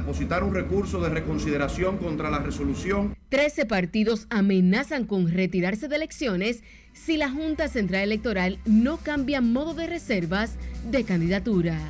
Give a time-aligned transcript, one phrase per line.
[0.00, 3.14] depositar un recurso de reconsideración contra la resolución.
[3.28, 6.62] Trece partidos amenazan con retirarse de elecciones
[6.92, 10.56] si la Junta Central Electoral no cambia modo de reservas
[10.90, 11.80] de candidaturas.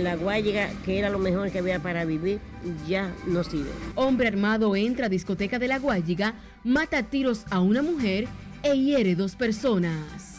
[0.00, 2.38] La Guayiga, que era lo mejor que había para vivir,
[2.88, 3.70] ya no sirve.
[3.96, 8.28] Hombre armado entra a discoteca de la Guayiga, mata a tiros a una mujer
[8.62, 10.30] e hiere dos personas.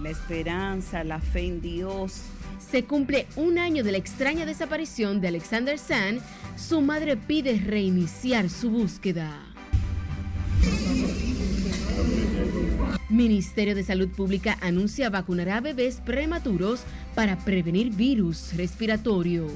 [0.00, 2.22] La esperanza, la fe en Dios
[2.70, 6.18] se cumple un año de la extraña desaparición de Alexander San,
[6.56, 9.42] su madre pide reiniciar su búsqueda.
[13.08, 16.80] Ministerio de Salud Pública anuncia vacunar a bebés prematuros
[17.14, 19.46] para prevenir virus respiratorio.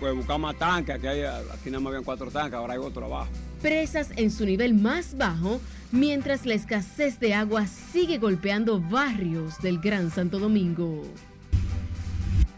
[0.00, 3.30] Pues buscar más tanques, aquí, aquí habían cuatro tanques, ahora hay otro abajo.
[3.62, 5.60] Presas en su nivel más bajo,
[5.92, 11.02] mientras la escasez de agua sigue golpeando barrios del Gran Santo Domingo.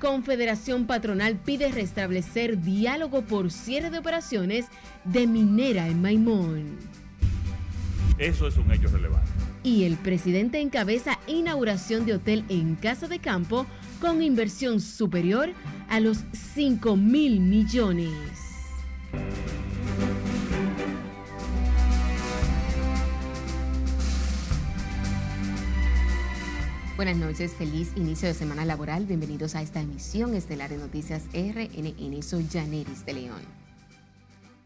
[0.01, 4.67] Confederación Patronal pide restablecer diálogo por cierre de operaciones
[5.05, 6.79] de minera en Maimón.
[8.19, 9.31] Eso es un hecho relevante.
[9.63, 13.65] Y el presidente encabeza inauguración de hotel en Casa de Campo
[14.01, 15.51] con inversión superior
[15.89, 18.11] a los 5 mil millones.
[26.95, 29.07] Buenas noches, feliz inicio de semana laboral.
[29.07, 32.23] Bienvenidos a esta emisión estelar de Noticias RNN.
[32.23, 33.62] Soy Janeris de León.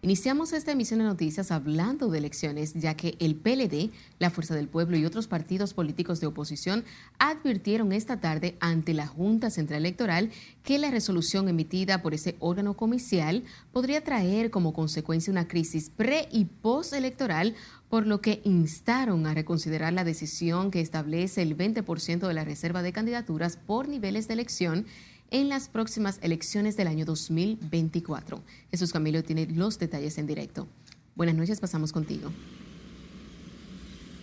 [0.07, 3.91] Iniciamos esta emisión de noticias hablando de elecciones, ya que el PLD,
[4.21, 6.85] la Fuerza del Pueblo y otros partidos políticos de oposición
[7.19, 10.31] advirtieron esta tarde ante la Junta Central Electoral
[10.63, 16.29] que la resolución emitida por ese órgano comicial podría traer como consecuencia una crisis pre
[16.31, 17.57] y postelectoral,
[17.89, 22.85] por lo que instaron a reconsiderar la decisión que establece el 20% de la reserva
[22.85, 24.87] de candidaturas por niveles de elección
[25.31, 28.43] en las próximas elecciones del año 2024.
[28.71, 30.69] Jesús Camilo tiene los detalles en directo.
[31.15, 32.31] Buenas noches, pasamos contigo.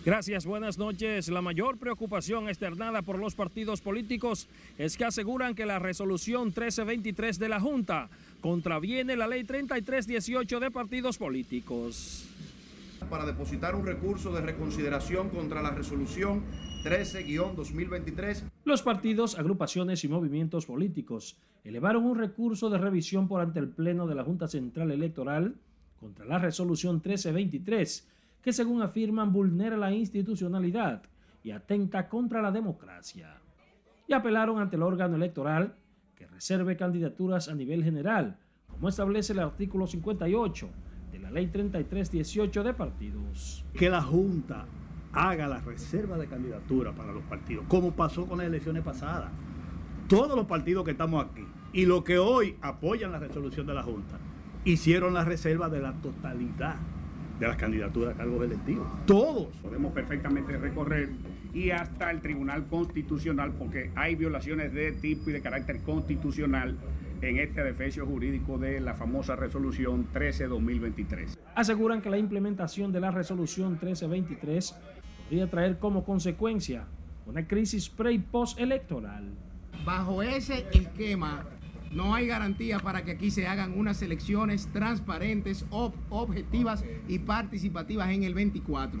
[0.04, 1.28] Gracias, buenas noches.
[1.28, 7.38] La mayor preocupación externada por los partidos políticos es que aseguran que la resolución 1323
[7.38, 8.10] de la Junta
[8.42, 12.26] contraviene la ley 3318 de partidos políticos.
[13.10, 16.42] Para depositar un recurso de reconsideración contra la resolución
[16.84, 18.44] 13-2023.
[18.64, 24.06] Los partidos, agrupaciones y movimientos políticos elevaron un recurso de revisión por ante el Pleno
[24.06, 25.54] de la Junta Central Electoral
[26.00, 28.08] contra la resolución 1323,
[28.42, 31.02] que según afirman vulnera la institucionalidad
[31.42, 33.38] y atenta contra la democracia.
[34.08, 35.74] Y apelaron ante el órgano electoral
[36.16, 38.38] que reserve candidaturas a nivel general,
[38.68, 40.68] como establece el artículo 58
[41.14, 43.64] de la Ley 3318 de partidos.
[43.72, 44.66] Que la Junta
[45.12, 49.30] haga la reserva de candidatura para los partidos, como pasó con las elecciones pasadas.
[50.08, 53.84] Todos los partidos que estamos aquí y los que hoy apoyan la resolución de la
[53.84, 54.18] Junta
[54.64, 56.74] hicieron la reserva de la totalidad
[57.38, 58.88] de las candidaturas a cargos electivos.
[59.06, 59.54] Todos.
[59.62, 61.10] Podemos perfectamente recorrer
[61.52, 66.76] y hasta el Tribunal Constitucional porque hay violaciones de tipo y de carácter constitucional
[67.28, 71.38] en este defenso jurídico de la famosa resolución 13-2023.
[71.54, 74.74] Aseguran que la implementación de la resolución 1323
[75.24, 76.86] podría traer como consecuencia
[77.26, 79.30] una crisis pre y post electoral.
[79.84, 81.46] Bajo ese esquema
[81.90, 88.24] no hay garantía para que aquí se hagan unas elecciones transparentes, objetivas y participativas en
[88.24, 89.00] el 24.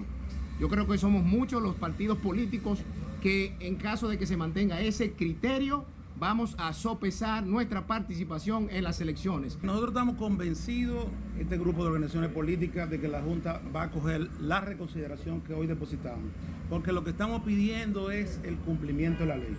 [0.60, 2.80] Yo creo que somos muchos los partidos políticos
[3.20, 5.86] que en caso de que se mantenga ese criterio,
[6.16, 9.58] vamos a sopesar nuestra participación en las elecciones.
[9.62, 11.06] Nosotros estamos convencidos,
[11.38, 15.54] este grupo de organizaciones políticas, de que la Junta va a coger la reconsideración que
[15.54, 16.30] hoy depositamos,
[16.70, 19.56] porque lo que estamos pidiendo es el cumplimiento de la ley.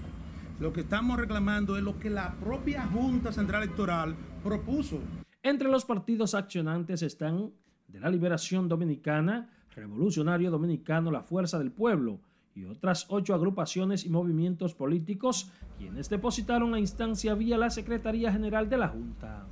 [0.59, 4.99] Lo que estamos reclamando es lo que la propia Junta Central Electoral propuso.
[5.43, 7.51] Entre los partidos accionantes están
[7.87, 12.21] de la Liberación Dominicana, Revolucionario Dominicano, la Fuerza del Pueblo,
[12.55, 18.69] y otras ocho agrupaciones y movimientos políticos, quienes depositaron la instancia vía la Secretaría General
[18.69, 19.45] de la Junta.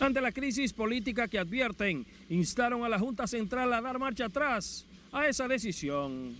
[0.00, 4.86] Ante la crisis política que advierten, instaron a la Junta Central a dar marcha atrás
[5.12, 6.34] a esa decisión.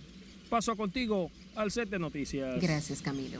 [0.49, 2.61] Paso contigo al set de noticias.
[2.61, 3.39] Gracias, Camilo.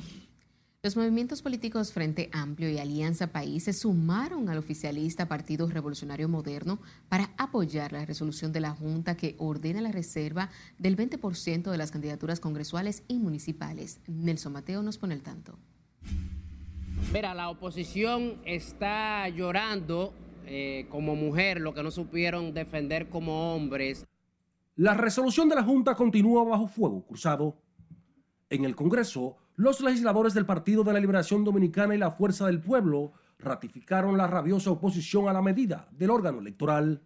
[0.83, 6.79] Los movimientos políticos Frente Amplio y Alianza País se sumaron al oficialista Partido Revolucionario Moderno
[7.07, 10.49] para apoyar la resolución de la Junta que ordena la reserva
[10.79, 13.99] del 20% de las candidaturas congresuales y municipales.
[14.07, 15.55] Nelson Mateo nos pone el tanto.
[17.13, 20.15] Mira, la oposición está llorando
[20.47, 24.07] eh, como mujer lo que no supieron defender como hombres.
[24.77, 27.55] La resolución de la Junta continúa bajo fuego cruzado.
[28.49, 32.61] En el Congreso, los legisladores del Partido de la Liberación Dominicana y la Fuerza del
[32.61, 37.01] Pueblo ratificaron la rabiosa oposición a la medida del órgano electoral.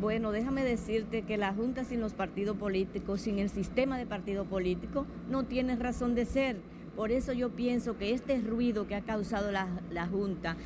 [0.00, 4.44] Bueno, déjame decirte que la Junta sin los partidos políticos, sin el sistema de partido
[4.44, 6.60] político, no tiene razón de ser.
[6.96, 10.56] Por eso yo pienso que este ruido que ha causado la, Junta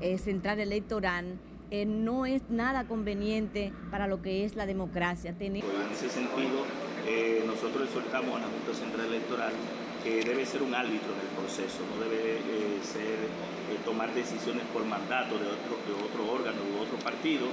[0.00, 1.38] eh, Central Electoral
[1.70, 5.34] eh, no es nada conveniente para lo que es la democracia.
[5.38, 6.64] En ese sentido,
[7.06, 9.52] eh, nosotros exhortamos a la Junta Central Electoral
[10.04, 12.38] que debe ser un árbitro del proceso, no debe
[12.82, 13.16] ser
[13.84, 17.46] tomar decisiones por mandato de otro, de otro órgano u otro partido,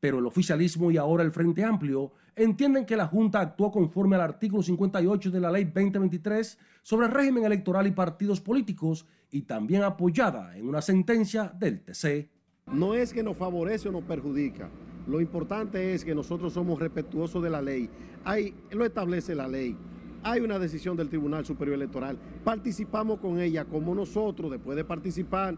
[0.00, 4.22] pero el oficialismo y ahora el Frente Amplio entienden que la Junta actuó conforme al
[4.22, 9.82] artículo 58 de la Ley 2023 sobre el régimen electoral y partidos políticos y también
[9.82, 12.30] apoyada en una sentencia del TC.
[12.72, 14.68] No es que nos favorece o nos perjudica.
[15.08, 17.90] Lo importante es que nosotros somos respetuosos de la ley.
[18.24, 19.76] Hay, lo establece la ley.
[20.22, 22.18] Hay una decisión del Tribunal Superior Electoral.
[22.44, 25.56] Participamos con ella como nosotros, después de participar,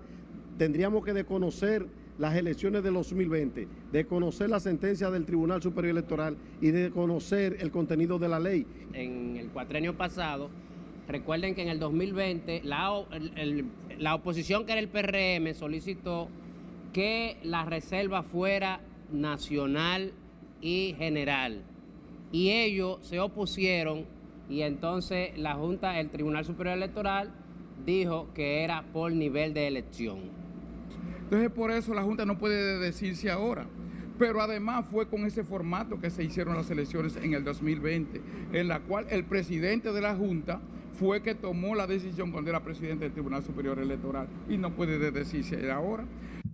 [0.59, 1.87] tendríamos que desconocer
[2.19, 7.57] las elecciones de 2020, de conocer la sentencia del Tribunal Superior Electoral y de conocer
[7.61, 8.67] el contenido de la ley.
[8.93, 10.51] En el cuatrenio pasado,
[11.09, 13.03] recuerden que en el 2020 la,
[13.99, 16.29] la oposición que era el PRM solicitó
[16.93, 20.13] que la reserva fuera nacional
[20.61, 21.63] y general.
[22.33, 24.05] Y ellos se opusieron
[24.50, 27.31] y entonces la Junta, el Tribunal Superior Electoral,
[27.87, 30.19] dijo que era por nivel de elección.
[31.23, 33.67] Entonces por eso la Junta no puede decirse ahora.
[34.19, 38.20] Pero además fue con ese formato que se hicieron las elecciones en el 2020,
[38.52, 40.61] en la cual el presidente de la Junta
[40.93, 45.11] fue que tomó la decisión cuando era presidente del Tribunal Superior Electoral y no puede
[45.11, 46.05] decirse ahora.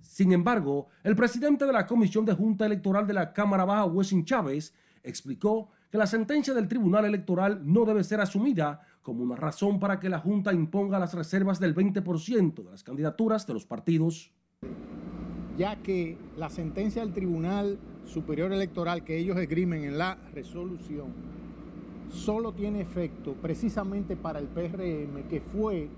[0.02, 4.24] Sin embargo, el presidente de la Comisión de Junta Electoral de la Cámara Baja, Wessing
[4.24, 4.72] Chávez,
[5.02, 10.00] explicó que la sentencia del Tribunal Electoral no debe ser asumida como una razón para
[10.00, 14.32] que la Junta imponga las reservas del 20% de las candidaturas de los partidos
[15.56, 21.06] ya que la sentencia del Tribunal Superior Electoral que ellos esgrimen en la resolución
[22.10, 25.88] solo tiene efecto precisamente para el PRM, que fue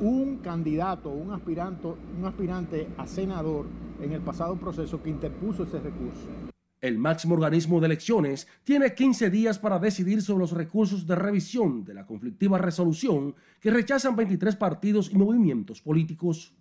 [0.00, 1.88] un candidato, un aspirante,
[2.18, 3.66] un aspirante a senador
[4.00, 6.51] en el pasado proceso que interpuso ese recurso.
[6.82, 11.84] El máximo organismo de elecciones tiene 15 días para decidir sobre los recursos de revisión
[11.84, 16.52] de la conflictiva resolución que rechazan 23 partidos y movimientos políticos.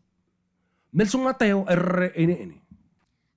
[0.92, 2.62] Nelson Mateo, RNN.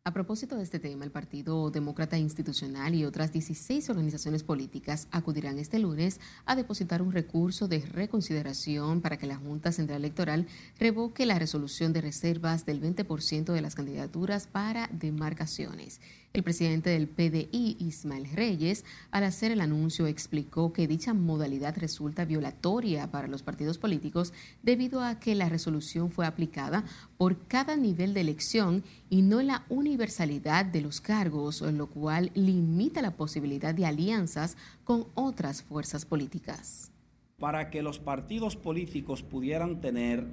[0.07, 5.59] A propósito de este tema, el Partido Demócrata Institucional y otras 16 organizaciones políticas acudirán
[5.59, 10.47] este lunes a depositar un recurso de reconsideración para que la Junta Central Electoral
[10.79, 16.03] revoque la resolución de reservas del 20% de las candidaturas para demarcaciones.
[16.35, 22.25] El presidente del PDI, Ismael Reyes, al hacer el anuncio explicó que dicha modalidad resulta
[22.25, 26.83] violatoria para los partidos políticos debido a que la resolución fue aplicada
[27.19, 33.01] por cada nivel de elección y no la universalidad de los cargos, lo cual limita
[33.01, 36.91] la posibilidad de alianzas con otras fuerzas políticas.
[37.39, 40.27] Para que los partidos políticos pudieran tener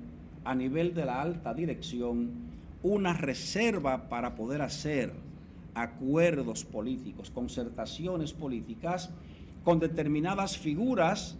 [0.45, 2.31] a nivel de la alta dirección
[2.81, 5.29] una reserva para poder hacer
[5.73, 9.09] acuerdos políticos, concertaciones políticas
[9.63, 11.37] con determinadas figuras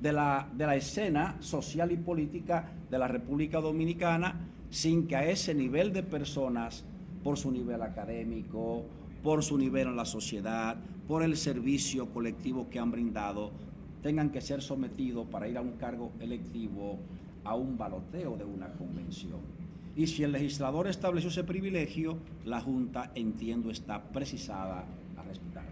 [0.00, 5.28] de la, de la escena social y política de la República Dominicana, sin que a
[5.28, 6.84] ese nivel de personas,
[7.22, 8.84] por su nivel académico,
[9.22, 10.76] por su nivel en la sociedad,
[11.08, 13.50] por el servicio colectivo que han brindado,
[14.02, 16.98] tengan que ser sometidos para ir a un cargo electivo
[17.44, 19.40] a un baloteo de una convención.
[19.96, 24.84] Y si el legislador estableció ese privilegio, la Junta, entiendo, está precisada
[25.16, 25.64] a respetar.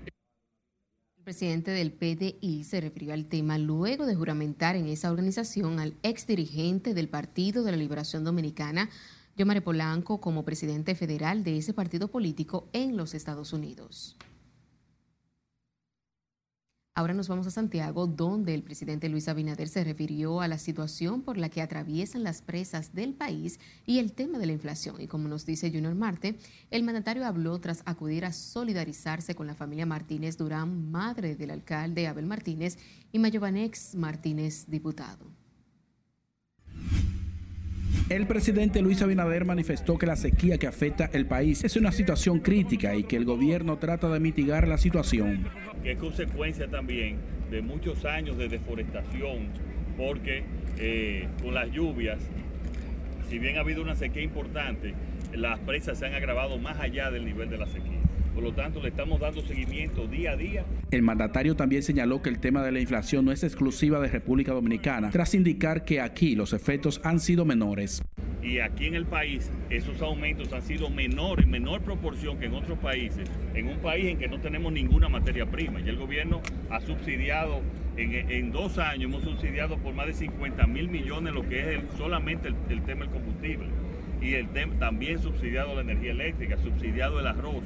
[1.17, 5.95] El presidente del PDI se refirió al tema luego de juramentar en esa organización al
[6.03, 8.91] ex dirigente del Partido de la Liberación Dominicana,
[9.37, 14.17] Yomare Polanco, como presidente federal de ese partido político en los Estados Unidos.
[16.95, 21.23] Ahora nos vamos a Santiago, donde el presidente Luis Abinader se refirió a la situación
[21.23, 25.01] por la que atraviesan las presas del país y el tema de la inflación.
[25.01, 26.37] Y como nos dice Junior Marte,
[26.71, 32.09] el mandatario habló tras acudir a solidarizarse con la familia Martínez Durán, madre del alcalde
[32.09, 32.77] Abel Martínez,
[33.11, 35.42] y Mayovanex Martínez, diputado.
[38.09, 42.41] El presidente Luis Abinader manifestó que la sequía que afecta el país es una situación
[42.41, 45.47] crítica y que el gobierno trata de mitigar la situación.
[45.83, 47.17] Que es consecuencia también
[47.51, 49.49] de muchos años de deforestación,
[49.97, 50.45] porque
[50.79, 52.19] eh, con las lluvias,
[53.29, 54.95] si bien ha habido una sequía importante,
[55.35, 58.02] las presas se han agravado más allá del nivel de la sequía.
[58.35, 60.65] Por lo tanto, le estamos dando seguimiento día a día.
[60.91, 64.53] El mandatario también señaló que el tema de la inflación no es exclusiva de República
[64.53, 68.03] Dominicana, tras indicar que aquí los efectos han sido menores.
[68.43, 72.55] Y aquí en el país esos aumentos han sido menores, en menor proporción que en
[72.55, 75.81] otros países, en un país en que no tenemos ninguna materia prima.
[75.81, 77.61] Y el gobierno ha subsidiado,
[77.97, 81.67] en, en dos años hemos subsidiado por más de 50 mil millones lo que es
[81.79, 83.69] el, solamente el, el tema del combustible.
[84.21, 84.49] Y el
[84.79, 87.65] también subsidiado la energía eléctrica, subsidiado el arroz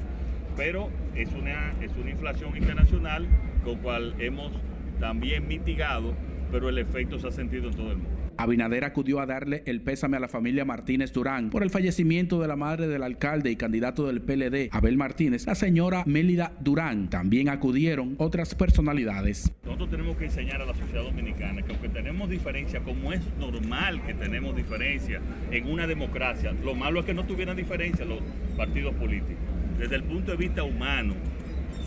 [0.57, 3.27] pero es una, es una inflación internacional
[3.63, 4.51] con cual hemos
[4.99, 6.13] también mitigado,
[6.51, 8.17] pero el efecto se ha sentido en todo el mundo.
[8.39, 12.47] Abinader acudió a darle el pésame a la familia Martínez Durán por el fallecimiento de
[12.47, 17.09] la madre del alcalde y candidato del PLD, Abel Martínez, la señora Mélida Durán.
[17.09, 19.51] También acudieron otras personalidades.
[19.63, 24.03] Nosotros tenemos que enseñar a la sociedad dominicana que aunque tenemos diferencia, como es normal
[24.05, 28.19] que tenemos diferencia en una democracia, lo malo es que no tuvieran diferencia los
[28.55, 31.13] partidos políticos desde el punto de vista humano,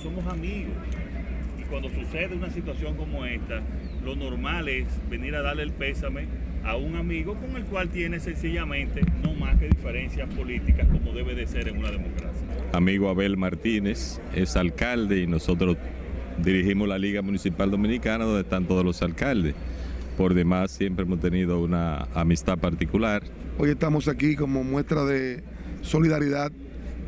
[0.03, 0.75] somos amigos.
[1.59, 3.61] Y cuando sucede una situación como esta,
[4.05, 6.27] lo normal es venir a darle el pésame
[6.65, 11.35] a un amigo con el cual tiene sencillamente no más que diferencias políticas como debe
[11.35, 12.47] de ser en una democracia.
[12.73, 15.77] Amigo Abel Martínez es alcalde y nosotros
[16.39, 19.55] dirigimos la Liga Municipal Dominicana donde están todos los alcaldes.
[20.17, 23.23] Por demás siempre hemos tenido una amistad particular.
[23.59, 25.43] Hoy estamos aquí como muestra de
[25.83, 26.53] solidaridad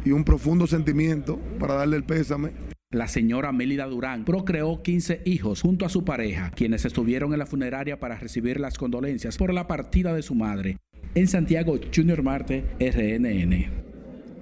[0.04, 2.52] y un profundo sentimiento para darle el pésame.
[2.90, 7.46] La señora Mélida Durán procreó 15 hijos junto a su pareja, quienes estuvieron en la
[7.46, 10.76] funeraria para recibir las condolencias por la partida de su madre.
[11.14, 13.81] En Santiago, Junior Marte, RNN.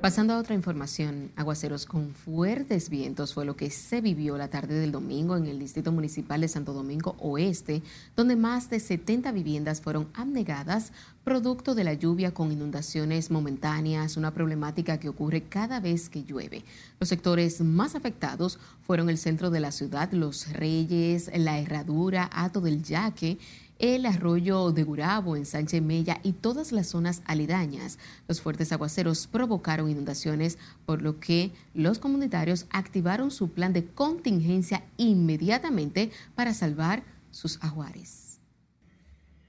[0.01, 4.81] Pasando a otra información, aguaceros con fuertes vientos fue lo que se vivió la tarde
[4.81, 7.83] del domingo en el Distrito Municipal de Santo Domingo Oeste,
[8.17, 10.93] donde más de 70 viviendas fueron abnegadas
[11.23, 16.65] producto de la lluvia con inundaciones momentáneas, una problemática que ocurre cada vez que llueve.
[16.99, 22.63] Los sectores más afectados fueron el centro de la ciudad, Los Reyes, La Herradura, Ato
[22.63, 23.39] del Yaque,
[23.81, 27.99] el arroyo de Gurabo en Sánchez Mella y todas las zonas aledañas.
[28.29, 34.85] Los fuertes aguaceros provocaron inundaciones, por lo que los comunitarios activaron su plan de contingencia
[34.99, 38.39] inmediatamente para salvar sus ajuares.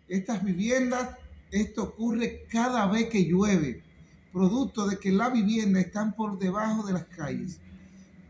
[0.08, 1.10] Estas viviendas,
[1.52, 3.84] esto ocurre cada vez que llueve,
[4.32, 7.60] producto de que las viviendas están por debajo de las calles.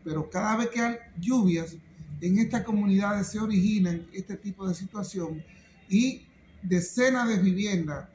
[0.02, 1.76] Pero cada vez que hay lluvias,
[2.20, 5.44] en estas comunidades se originan este tipo de situación
[5.92, 6.22] y
[6.62, 8.08] decenas de viviendas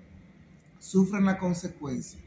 [0.79, 2.19] sufren la consecuencia.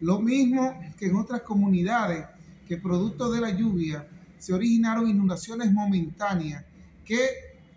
[0.00, 2.24] Lo mismo que en otras comunidades
[2.68, 4.08] que producto de la lluvia
[4.38, 6.64] se originaron inundaciones momentáneas
[7.04, 7.18] que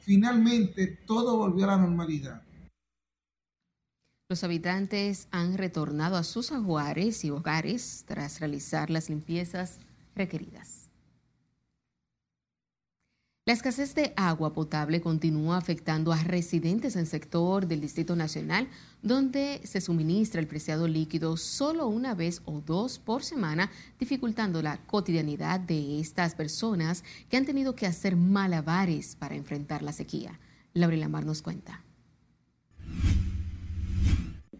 [0.02, 2.44] finalmente todo volvió a la normalidad.
[4.30, 9.80] Los habitantes han retornado a sus ajuares y hogares tras realizar las limpiezas
[10.16, 10.83] requeridas.
[13.46, 18.70] La escasez de agua potable continúa afectando a residentes en el sector del Distrito Nacional,
[19.02, 23.70] donde se suministra el preciado líquido solo una vez o dos por semana,
[24.00, 29.92] dificultando la cotidianidad de estas personas que han tenido que hacer malabares para enfrentar la
[29.92, 30.40] sequía.
[30.74, 31.84] Laura Lamar nos cuenta.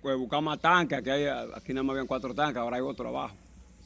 [0.02, 3.43] Pues buscamos tanques, aquí, aquí habían cuatro tanques, ahora hay otro abajo.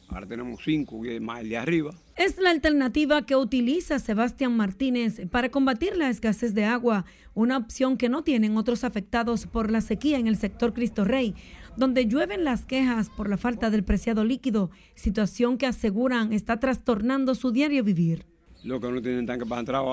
[0.10, 1.94] Ahora tenemos cinco más el de arriba.
[2.16, 7.98] Es la alternativa que utiliza Sebastián Martínez para combatir la escasez de agua, una opción
[7.98, 11.36] que no tienen otros afectados por la sequía en el sector Cristo Rey,
[11.76, 17.36] donde llueven las quejas por la falta del preciado líquido, situación que aseguran está trastornando
[17.36, 18.26] su diario vivir.
[18.64, 19.84] Lo que no tienen tanque para entrar.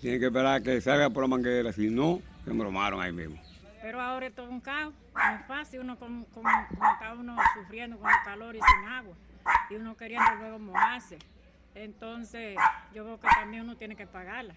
[0.00, 3.36] Tienen que esperar que salga por la manguera, si no, se bromaron ahí mismo.
[3.82, 8.08] Pero ahora es todo un caos, no es fácil, uno como, está uno sufriendo con
[8.08, 9.16] el calor y sin agua,
[9.68, 11.18] y uno queriendo luego mojarse.
[11.74, 12.56] Entonces,
[12.94, 14.54] yo creo que también uno tiene que pagarla.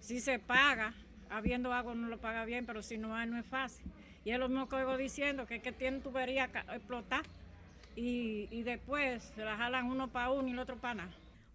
[0.00, 0.92] Si se paga,
[1.30, 3.86] habiendo agua uno lo paga bien, pero si no hay, no es fácil.
[4.22, 7.22] Y es lo mismo que oigo diciendo, que es que tienen tubería explotar
[7.96, 11.12] y, y después se la jalan uno para uno y el otro para nada.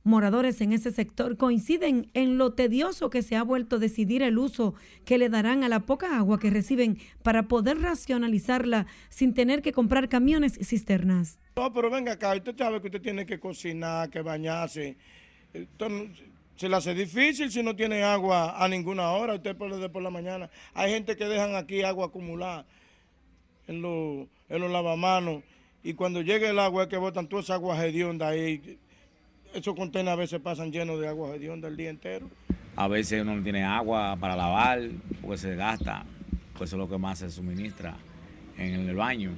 [0.08, 4.74] Moradores en ese sector coinciden en lo tedioso que se ha vuelto decidir el uso
[5.04, 9.74] que le darán a la poca agua que reciben para poder racionalizarla sin tener que
[9.74, 11.40] comprar camiones y cisternas.
[11.58, 14.96] No, pero venga acá, usted sabe que usted tiene que cocinar, que bañarse.
[16.56, 20.10] se le hace difícil si no tiene agua a ninguna hora, usted por, por la
[20.10, 20.50] mañana.
[20.74, 22.66] Hay gente que dejan aquí agua acumulada
[23.68, 25.44] en, los lavamanos
[25.84, 28.80] y cuando llegue el agua es que botan toda esa agua hedionda ahí
[29.60, 32.30] esos contenedores a veces pasan llenos de agua hedionda el día entero.
[32.76, 34.82] A veces uno no tiene agua para lavar
[35.22, 36.06] porque se gasta,
[36.58, 37.98] pues eso es lo que más se suministra
[38.58, 39.32] en el baño.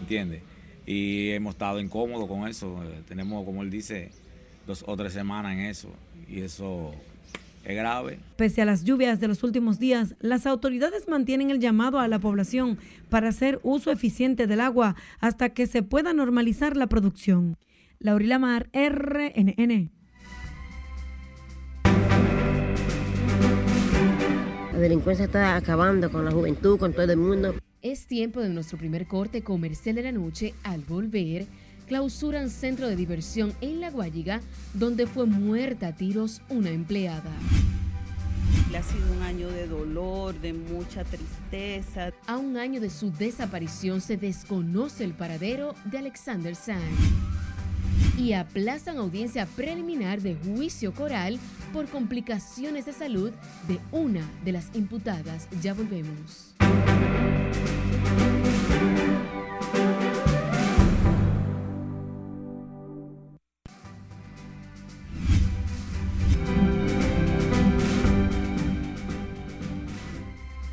[0.00, 0.42] ¿Entiendes?
[0.86, 2.82] y hemos estado incómodos con eso.
[2.84, 4.10] Eh, tenemos, como él dice,
[4.66, 5.88] dos o tres semanas en eso
[6.28, 6.92] y eso
[7.64, 8.18] es grave.
[8.36, 12.18] Pese a las lluvias de los últimos días, las autoridades mantienen el llamado a la
[12.18, 17.56] población para hacer uso eficiente del agua hasta que se pueda normalizar la producción.
[18.02, 19.92] Laurila Mar, RNN.
[24.72, 27.54] La delincuencia está acabando con la juventud, con todo el mundo.
[27.80, 30.52] Es tiempo de nuestro primer corte comercial de la noche.
[30.64, 31.46] Al volver,
[31.86, 34.40] clausuran centro de diversión en La Guayiga,
[34.74, 37.30] donde fue muerta a tiros una empleada.
[38.76, 42.10] Ha sido un año de dolor, de mucha tristeza.
[42.26, 46.82] A un año de su desaparición se desconoce el paradero de Alexander Sanz.
[48.18, 51.38] Y aplazan audiencia preliminar de juicio coral
[51.72, 53.32] por complicaciones de salud
[53.68, 55.48] de una de las imputadas.
[55.62, 56.54] Ya volvemos.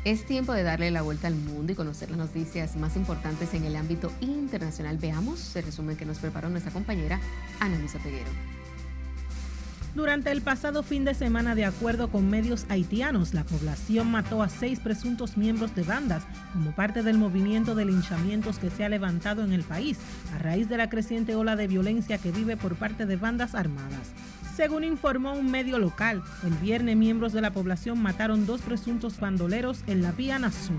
[0.02, 3.64] Es tiempo de darle la vuelta al mundo y conocer las noticias más importantes en
[3.64, 4.96] el ámbito internacional.
[4.96, 7.20] Veamos el resumen que nos preparó nuestra compañera
[7.60, 8.30] Ana Luisa Peguero.
[9.94, 14.48] Durante el pasado fin de semana, de acuerdo con medios haitianos, la población mató a
[14.48, 16.22] seis presuntos miembros de bandas
[16.54, 19.98] como parte del movimiento de linchamientos que se ha levantado en el país
[20.34, 24.12] a raíz de la creciente ola de violencia que vive por parte de bandas armadas.
[24.60, 29.82] Según informó un medio local, el viernes miembros de la población mataron dos presuntos bandoleros
[29.86, 30.76] en la Vía Nazul.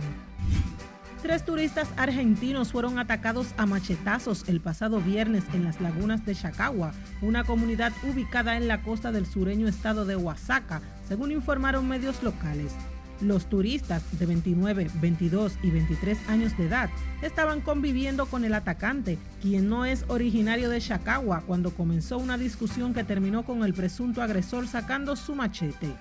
[1.24, 6.92] Tres turistas argentinos fueron atacados a machetazos el pasado viernes en las lagunas de Chacagua,
[7.24, 12.76] una comunidad ubicada en la costa del sureño estado de Oaxaca, según informaron medios locales.
[13.22, 16.90] Los turistas de 29, 22 y 23 años de edad
[17.22, 22.94] estaban conviviendo con el atacante, quien no es originario de Chacagua, cuando comenzó una discusión
[22.94, 25.94] que terminó con el presunto agresor sacando su machete.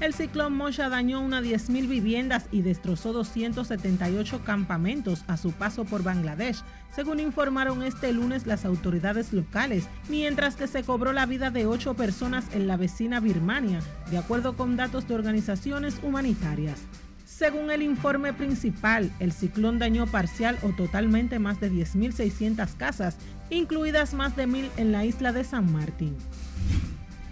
[0.00, 6.02] El ciclón Mosha dañó unas 10.000 viviendas y destrozó 278 campamentos a su paso por
[6.02, 6.62] Bangladesh,
[6.94, 11.92] según informaron este lunes las autoridades locales, mientras que se cobró la vida de ocho
[11.92, 16.80] personas en la vecina Birmania, de acuerdo con datos de organizaciones humanitarias.
[17.26, 23.18] Según el informe principal, el ciclón dañó parcial o totalmente más de 10.600 casas,
[23.50, 26.16] incluidas más de 1.000 en la isla de San Martín.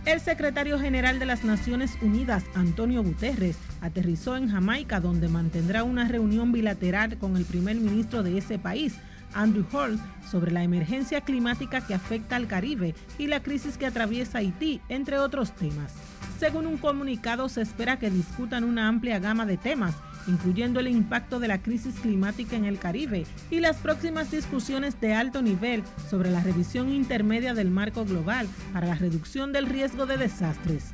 [0.08, 6.08] El secretario general de las Naciones Unidas, Antonio Guterres, aterrizó en Jamaica, donde mantendrá una
[6.08, 8.94] reunión bilateral con el primer ministro de ese país,
[9.34, 14.38] Andrew Hall, sobre la emergencia climática que afecta al Caribe y la crisis que atraviesa
[14.38, 15.92] Haití, entre otros temas.
[16.38, 19.94] Según un comunicado, se espera que discutan una amplia gama de temas,
[20.28, 25.14] incluyendo el impacto de la crisis climática en el Caribe y las próximas discusiones de
[25.14, 30.18] alto nivel sobre la revisión intermedia del marco global para la reducción del riesgo de
[30.18, 30.92] desastres.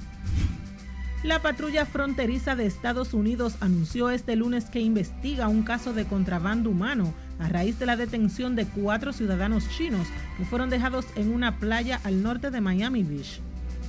[1.24, 6.68] La patrulla fronteriza de Estados Unidos anunció este lunes que investiga un caso de contrabando
[6.68, 11.58] humano a raíz de la detención de cuatro ciudadanos chinos que fueron dejados en una
[11.58, 13.40] playa al norte de Miami Beach.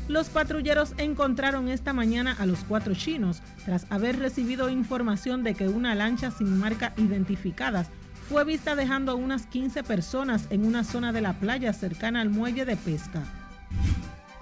[0.08, 5.68] Los patrulleros encontraron esta mañana a los cuatro chinos tras haber recibido información de que
[5.68, 7.90] una lancha sin marca identificadas
[8.30, 12.30] fue vista dejando a unas 15 personas en una zona de la playa cercana al
[12.30, 13.24] muelle de pesca.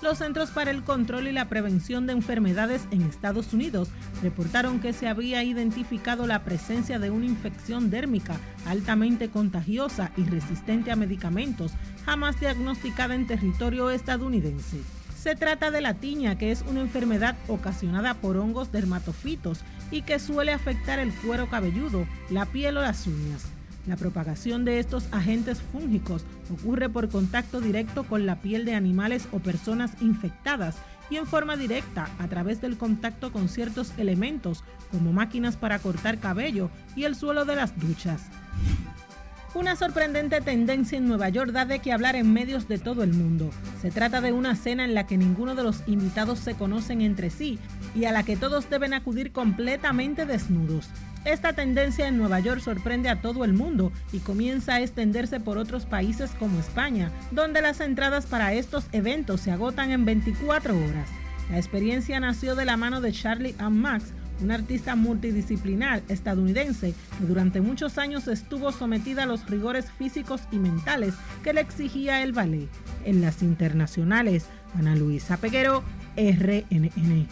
[0.02, 3.88] Los Centros para el Control y la Prevención de Enfermedades en Estados Unidos
[4.22, 10.92] reportaron que se había identificado la presencia de una infección dérmica altamente contagiosa y resistente
[10.92, 11.72] a medicamentos,
[12.06, 14.82] jamás diagnosticada en territorio estadounidense.
[15.24, 20.20] Se trata de la tiña, que es una enfermedad ocasionada por hongos dermatofitos y que
[20.20, 23.46] suele afectar el cuero cabelludo, la piel o las uñas.
[23.88, 29.30] La propagación de estos agentes fúngicos ocurre por contacto directo con la piel de animales
[29.32, 30.76] o personas infectadas
[31.10, 36.20] y en forma directa a través del contacto con ciertos elementos como máquinas para cortar
[36.20, 38.24] cabello y el suelo de las duchas.
[39.56, 43.14] Una sorprendente tendencia en Nueva York da de que hablar en medios de todo el
[43.14, 43.52] mundo.
[43.84, 47.30] Se trata de una cena en la que ninguno de los invitados se conocen entre
[47.30, 47.60] sí
[47.94, 50.90] y a la que todos deben acudir completamente desnudos.
[51.24, 55.60] Esta tendencia en Nueva York sorprende a todo el mundo y comienza a extenderse por
[55.60, 61.10] otros países como España, donde las entradas para estos eventos se agotan en 24 horas.
[61.52, 67.26] La experiencia nació de la mano de Charlie and Max, una artista multidisciplinar estadounidense que
[67.26, 72.34] durante muchos años estuvo sometida a los rigores físicos y mentales que le exigía el
[72.34, 72.70] ballet.
[73.06, 75.84] En las internacionales, Ana Luisa Peguero,
[76.16, 77.28] RNN.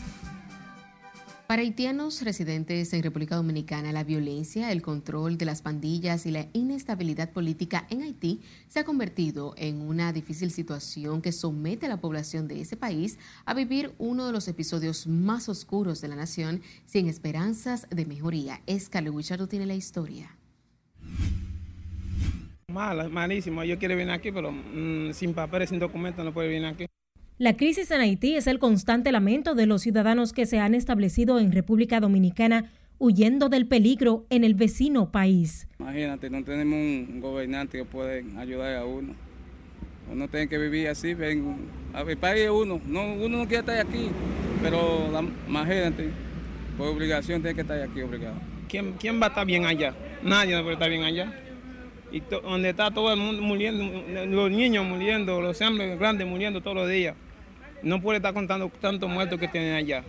[1.52, 6.48] Para haitianos residentes en República Dominicana, la violencia, el control de las pandillas y la
[6.54, 12.00] inestabilidad política en Haití se ha convertido en una difícil situación que somete a la
[12.00, 16.62] población de ese país a vivir uno de los episodios más oscuros de la nación
[16.86, 18.62] sin esperanzas de mejoría.
[18.66, 20.38] Escale Wichardo tiene la historia.
[22.70, 23.66] Mal, malísimo.
[23.66, 26.86] Yo quiero venir aquí, pero mm, sin papeles, sin documentos no puedo venir aquí.
[27.42, 31.40] La crisis en Haití es el constante lamento de los ciudadanos que se han establecido
[31.40, 35.68] en República Dominicana huyendo del peligro en el vecino país.
[35.80, 39.16] Imagínate, no tenemos un gobernante que pueda ayudar a uno.
[40.12, 41.68] Uno tiene que vivir así, ven,
[42.08, 44.12] el país es uno, no, uno no quiere estar aquí,
[44.62, 45.10] pero
[45.48, 46.12] imagínate,
[46.78, 48.36] por obligación tiene que estar aquí obligado.
[48.70, 49.96] ¿Quién, ¿Quién va a estar bien allá?
[50.22, 51.34] Nadie va a estar bien allá
[52.12, 53.84] y donde está todo el mundo muriendo,
[54.28, 57.16] los niños muriendo, los hombres grandes muriendo todos los días
[57.84, 60.04] no puede estar contando tantos muertos que tienen allá.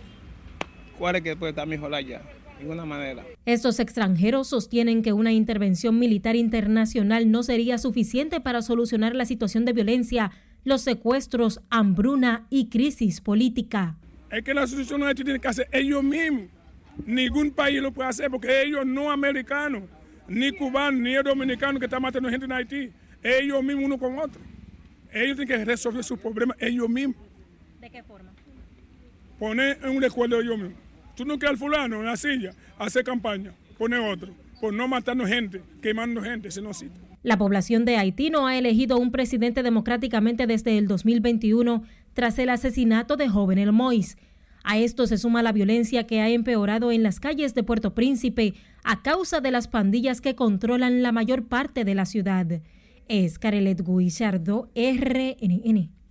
[0.97, 2.19] ¿Cuál es que puede estar mejor allá?
[2.19, 3.23] De ninguna manera.
[3.45, 9.65] Estos extranjeros sostienen que una intervención militar internacional no sería suficiente para solucionar la situación
[9.65, 10.31] de violencia,
[10.63, 13.97] los secuestros, hambruna y crisis política.
[14.31, 16.45] Es que la solución no tienen que hacer ellos mismos.
[17.05, 19.83] Ningún país lo puede hacer porque ellos no americanos,
[20.27, 22.91] ni cubanos, ni dominicanos que están matando gente en Haití.
[23.21, 24.39] Ellos mismos uno con otro.
[25.11, 27.17] Ellos tienen que resolver sus problemas ellos mismos.
[29.43, 30.77] Poner en un recuerdo yo mismo.
[31.17, 35.27] Tú no quieres al fulano en la silla, hacer campaña, pone otro, por no matarnos
[35.27, 36.95] gente, quemando gente, se nos cita.
[37.23, 42.47] La población de Haití no ha elegido un presidente democráticamente desde el 2021 tras el
[42.47, 44.15] asesinato de Jovenel Mois.
[44.63, 48.53] A esto se suma la violencia que ha empeorado en las calles de Puerto Príncipe
[48.85, 52.61] a causa de las pandillas que controlan la mayor parte de la ciudad.
[53.09, 56.02] Es Carelet Guillardo, RNN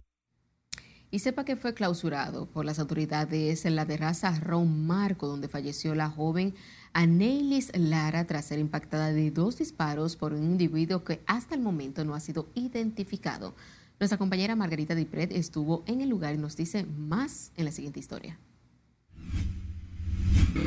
[1.13, 5.95] y sepa que fue clausurado por las autoridades en la terraza Ron Marco, donde falleció
[5.95, 6.55] la joven
[6.95, 12.03] Anelis Lara tras ser impactada de dos disparos por un individuo que hasta el momento
[12.07, 13.55] no ha sido identificado.
[14.01, 18.01] Nuestra compañera Margarita Dipret estuvo en el lugar y nos dice más en la siguiente
[18.01, 18.39] historia.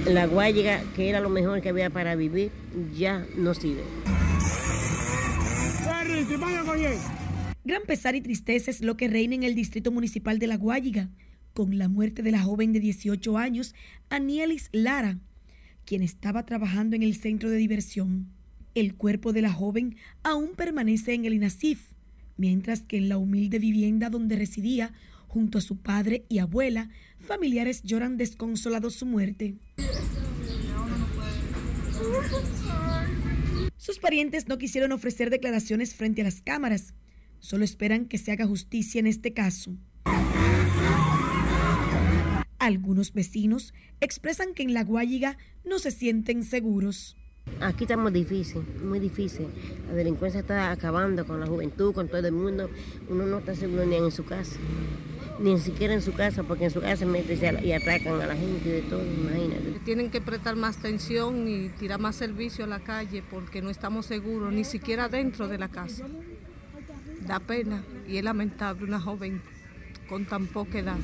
[0.06, 2.52] La guayiga, que era lo mejor que había para vivir,
[2.96, 3.84] ya no sirve.
[7.66, 11.10] Gran pesar y tristeza es lo que reina en el distrito municipal de La Guayiga,
[11.56, 13.74] con la muerte de la joven de 18 años,
[14.10, 15.18] Anielis Lara,
[15.84, 18.28] quien estaba trabajando en el centro de diversión.
[18.76, 21.94] El cuerpo de la joven aún permanece en el INASIF,
[22.38, 24.94] mientras que en la humilde vivienda donde residía,
[25.28, 29.56] junto a su padre y abuela, familiares lloran desconsolados su muerte.
[33.76, 36.94] Sus parientes no quisieron ofrecer declaraciones frente a las cámaras,
[37.46, 39.70] Solo esperan que se haga justicia en este caso.
[42.58, 47.16] Algunos vecinos expresan que en La Guayiga no se sienten seguros.
[47.62, 49.46] Aquí estamos difícil, muy difícil.
[49.88, 52.68] La delincuencia está acabando con la juventud, con todo el mundo.
[53.10, 54.56] Uno no está seguro ni en su casa,
[55.40, 58.68] ni siquiera en su casa, porque en su casa meten y atacan a la gente
[58.68, 59.82] de todo, imagínate.
[59.86, 64.08] Tienen que prestar más atención y tirar más servicio a la calle porque no estamos
[64.08, 66.08] seguros, ni siquiera dentro de la casa
[67.28, 69.42] da pena y es lamentable una joven
[70.08, 70.98] con tan poca edad.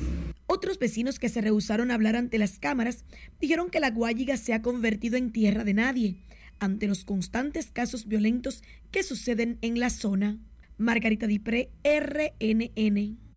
[0.45, 3.05] Otros vecinos que se rehusaron a hablar ante las cámaras
[3.39, 6.17] dijeron que la Guayiga se ha convertido en tierra de nadie
[6.59, 10.37] ante los constantes casos violentos que suceden en la zona.
[10.77, 13.30] Margarita Dipré, RNN.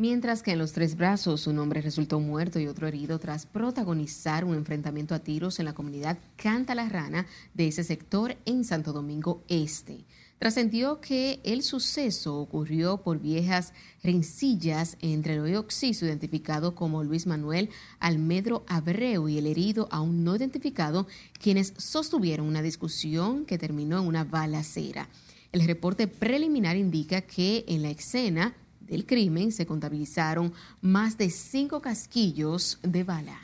[0.00, 4.46] Mientras que en los tres brazos un hombre resultó muerto y otro herido tras protagonizar
[4.46, 8.94] un enfrentamiento a tiros en la comunidad Canta la Rana de ese sector en Santo
[8.94, 10.06] Domingo Este.
[10.38, 17.68] Trascendió que el suceso ocurrió por viejas rencillas entre el occiso identificado como Luis Manuel
[17.98, 21.08] Almedro Abreu y el herido aún no identificado,
[21.38, 25.10] quienes sostuvieron una discusión que terminó en una balacera.
[25.52, 28.54] El reporte preliminar indica que en la escena
[28.90, 33.38] del crimen se contabilizaron más de cinco casquillos de bala.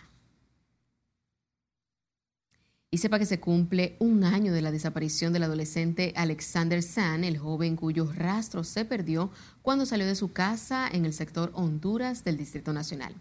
[2.90, 7.38] Y sepa que se cumple un año de la desaparición del adolescente Alexander San, el
[7.38, 9.30] joven cuyo rastro se perdió
[9.62, 13.14] cuando salió de su casa en el sector Honduras del Distrito Nacional.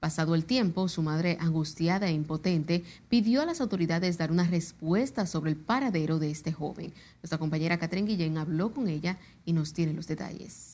[0.00, 5.26] Pasado el tiempo, su madre, angustiada e impotente, pidió a las autoridades dar una respuesta
[5.26, 6.92] sobre el paradero de este joven.
[7.22, 10.67] Nuestra compañera Catherine Guillén habló con ella y nos tiene los detalles.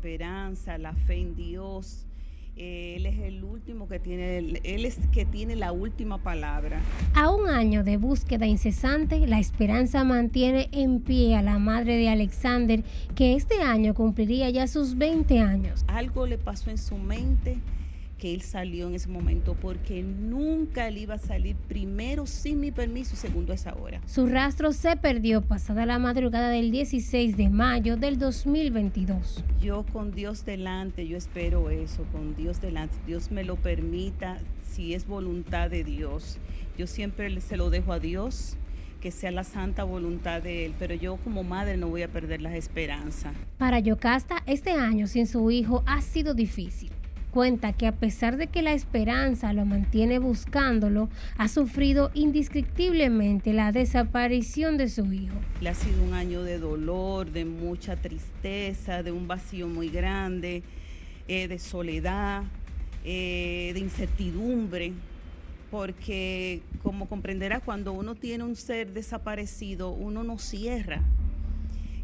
[0.00, 2.06] Esperanza, la fe en Dios,
[2.56, 6.80] Él es el último que tiene, él es que tiene la última palabra.
[7.14, 12.08] A un año de búsqueda incesante, la esperanza mantiene en pie a la madre de
[12.08, 12.82] Alexander,
[13.14, 15.84] que este año cumpliría ya sus 20 años.
[15.86, 17.58] Algo le pasó en su mente
[18.20, 22.70] que él salió en ese momento porque nunca él iba a salir primero sin mi
[22.70, 24.00] permiso y segundo a esa hora.
[24.06, 29.42] Su rastro se perdió pasada la madrugada del 16 de mayo del 2022.
[29.60, 34.38] Yo con Dios delante, yo espero eso, con Dios delante, Dios me lo permita,
[34.70, 36.38] si es voluntad de Dios.
[36.76, 38.56] Yo siempre se lo dejo a Dios
[39.00, 42.42] que sea la santa voluntad de Él, pero yo como madre no voy a perder
[42.42, 43.32] las esperanzas.
[43.56, 46.90] Para Yocasta, este año sin su hijo ha sido difícil
[47.30, 53.72] cuenta que a pesar de que la esperanza lo mantiene buscándolo, ha sufrido indescriptiblemente la
[53.72, 55.34] desaparición de su hijo.
[55.60, 60.62] Le ha sido un año de dolor, de mucha tristeza, de un vacío muy grande,
[61.28, 62.42] eh, de soledad,
[63.04, 64.92] eh, de incertidumbre,
[65.70, 71.02] porque como comprenderá, cuando uno tiene un ser desaparecido, uno no cierra.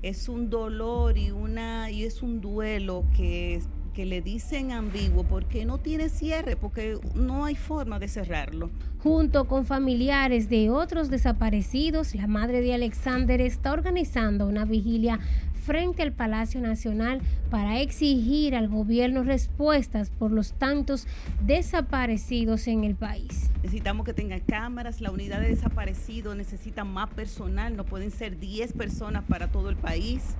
[0.03, 3.61] Es un dolor y, una, y es un duelo que
[3.97, 8.69] que le dicen ambiguo porque no tiene cierre, porque no hay forma de cerrarlo.
[8.99, 15.19] Junto con familiares de otros desaparecidos, la madre de Alexander está organizando una vigilia
[15.65, 21.07] frente al Palacio Nacional para exigir al gobierno respuestas por los tantos
[21.41, 23.51] desaparecidos en el país.
[23.63, 28.75] Necesitamos que tenga cámaras, la unidad de desaparecidos necesita más personal, no pueden ser 10
[28.75, 30.37] personas para todo el país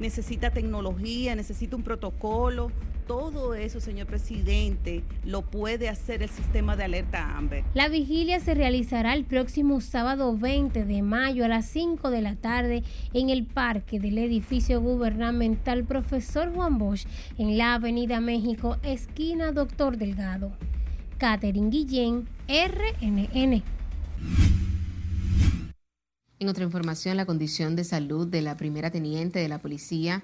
[0.00, 2.72] necesita tecnología, necesita un protocolo.
[3.06, 7.64] Todo eso, señor presidente, lo puede hacer el sistema de alerta AMBER.
[7.74, 12.36] La vigilia se realizará el próximo sábado 20 de mayo a las 5 de la
[12.36, 19.52] tarde en el parque del edificio gubernamental Profesor Juan Bosch en la Avenida México, esquina
[19.52, 20.52] Doctor Delgado.
[21.18, 23.62] Catherine Guillén, RNN.
[26.40, 30.22] En otra información, la condición de salud de la primera teniente de la policía,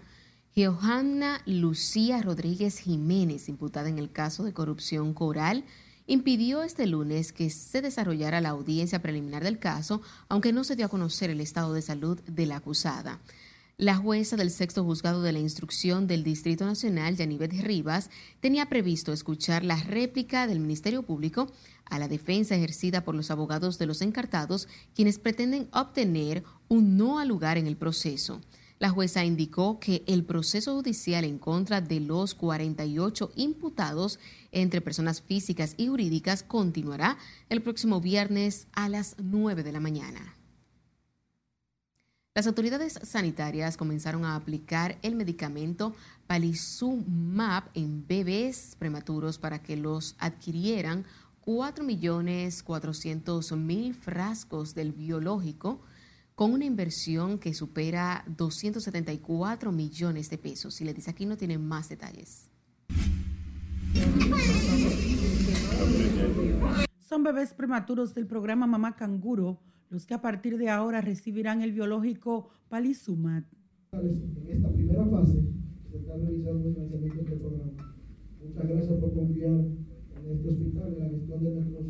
[0.57, 5.65] Johanna Lucía Rodríguez Jiménez, imputada en el caso de corrupción coral,
[6.07, 10.01] impidió este lunes que se desarrollara la audiencia preliminar del caso,
[10.31, 13.21] aunque no se dio a conocer el estado de salud de la acusada.
[13.79, 18.09] La jueza del sexto juzgado de la instrucción del Distrito Nacional, Yanivet Rivas,
[18.41, 21.53] tenía previsto escuchar la réplica del Ministerio Público
[21.85, 27.19] a la defensa ejercida por los abogados de los encartados, quienes pretenden obtener un no
[27.19, 28.41] al lugar en el proceso.
[28.79, 34.19] La jueza indicó que el proceso judicial en contra de los 48 imputados
[34.53, 37.19] entre personas físicas y jurídicas continuará
[37.51, 40.36] el próximo viernes a las 9 de la mañana.
[42.37, 45.95] Las autoridades sanitarias comenzaron a aplicar el medicamento
[46.27, 51.07] Palizumab en bebés prematuros para que los adquirieran
[51.47, 55.81] 4.400.000 frascos del biológico
[56.35, 60.75] con una inversión que supera 274 millones de pesos.
[60.75, 62.51] Si le dice aquí no tienen más detalles.
[67.09, 69.59] Son bebés prematuros del programa Mamá Canguro
[69.91, 73.45] los que a partir de ahora recibirán el biológico Palizumat.
[73.93, 75.43] En esta primera fase
[75.91, 77.73] se está realizando el financiamiento del programa.
[78.43, 81.87] Muchas gracias por confiar en este hospital, en la gestión de nuestros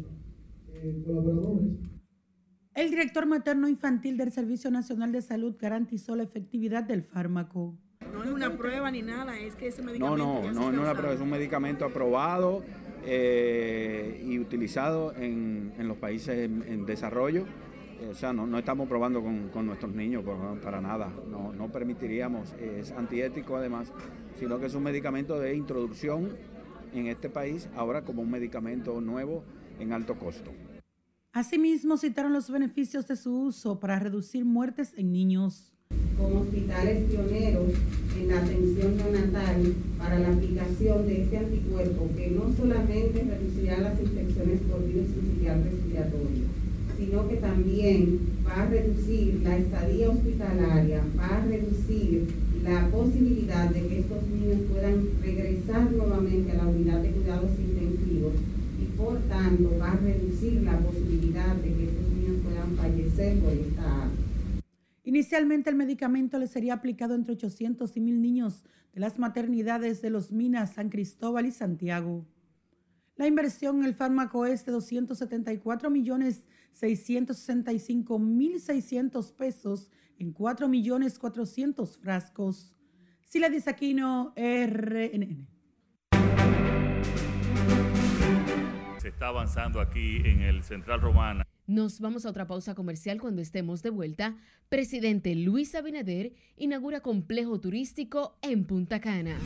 [0.73, 1.73] eh, colaboradores.
[2.75, 7.79] El director materno infantil del Servicio Nacional de Salud garantizó la efectividad del fármaco.
[8.13, 10.17] No es una prueba ni nada, es que ese medicamento.
[10.17, 12.63] No, no, no, no es una prueba, es un medicamento aprobado
[13.07, 17.47] eh, y utilizado en, en los países en, en desarrollo
[18.11, 20.25] o sea, no, estamos probando con, nuestros niños
[20.63, 23.93] para nada, no, no permitiríamos, es antiético además,
[24.39, 26.37] sino que es un medicamento de introducción
[26.95, 29.45] en este país, ahora como un medicamento nuevo
[29.79, 30.51] en alto costo.
[31.33, 35.73] Asimismo, citaron los beneficios de su uso para reducir muertes en niños.
[36.17, 37.73] Como hospitales pioneros
[38.19, 44.01] en la atención neonatal para la aplicación de este anticuerpo que no solamente reducirá las
[44.01, 46.45] infecciones por virus respiratorio,
[46.99, 52.27] sino que también va a reducir la estadía hospitalaria, va a reducir
[52.63, 58.33] la posibilidad de que estos niños puedan regresar nuevamente a la unidad de cuidados intensivos
[58.81, 63.53] y por tanto va a reducir la posibilidad de que estos niños puedan fallecer por
[63.53, 64.11] esta
[65.07, 70.11] Inicialmente el medicamento le sería aplicado entre 800 y 1000 niños de las maternidades de
[70.11, 72.25] los Minas, San Cristóbal y Santiago.
[73.17, 76.43] La inversión en el fármaco es de 274 millones
[76.81, 82.73] 665.600 pesos en 4.400.000 frascos.
[83.25, 85.57] Sila Disaquino, RNN.
[89.07, 91.47] se está avanzando aquí en el Central Romana.
[91.69, 94.35] Nos vamos a otra pausa comercial cuando estemos de vuelta.
[94.69, 99.39] Presidente Luis Abinader inaugura complejo turístico en Punta Cana.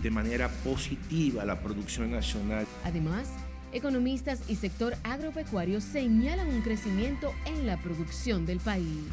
[0.00, 2.68] De manera positiva la producción nacional.
[2.84, 3.34] Además,
[3.72, 9.04] economistas y sector agropecuario señalan un crecimiento en la producción del país.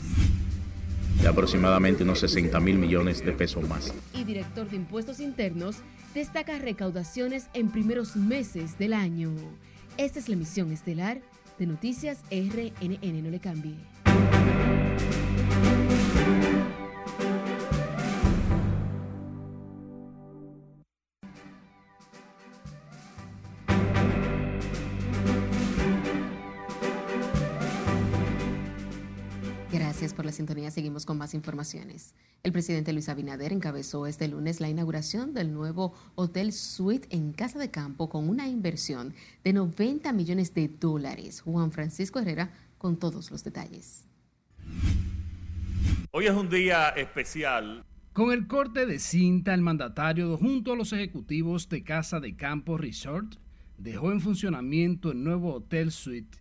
[1.22, 3.93] De aproximadamente unos 60 mil millones de pesos más.
[4.13, 5.78] Y director de impuestos internos
[6.13, 9.32] destaca recaudaciones en primeros meses del año.
[9.98, 11.20] Esta es la emisión estelar
[11.58, 13.24] de Noticias RNN.
[13.24, 13.76] No le cambie.
[30.27, 30.69] La sintonía.
[30.69, 32.13] Seguimos con más informaciones.
[32.43, 37.57] El presidente Luis Abinader encabezó este lunes la inauguración del nuevo Hotel Suite en Casa
[37.57, 41.41] de Campo con una inversión de 90 millones de dólares.
[41.41, 44.05] Juan Francisco Herrera con todos los detalles.
[46.11, 47.83] Hoy es un día especial.
[48.13, 52.77] Con el corte de cinta, el mandatario, junto a los ejecutivos de Casa de Campo
[52.77, 53.35] Resort,
[53.77, 56.37] dejó en funcionamiento el nuevo Hotel Suite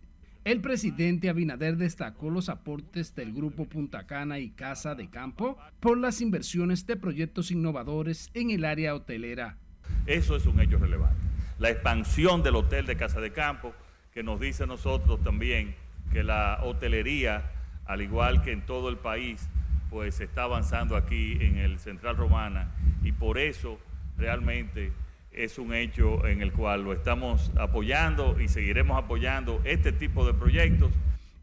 [0.47, 5.97] el presidente Abinader destacó los aportes del Grupo Punta Cana y Casa de Campo por
[5.97, 9.57] las inversiones de proyectos innovadores en el área hotelera.
[10.05, 11.19] Eso es un hecho relevante.
[11.59, 13.73] La expansión del Hotel de Casa de Campo,
[14.13, 15.75] que nos dice a nosotros también
[16.13, 17.51] que la hotelería,
[17.83, 19.49] al igual que en todo el país,
[19.89, 22.71] pues está avanzando aquí en el Central Romana
[23.03, 23.79] y por eso
[24.17, 24.93] realmente
[25.37, 30.33] es un hecho en el cual lo estamos apoyando y seguiremos apoyando este tipo de
[30.33, 30.91] proyectos.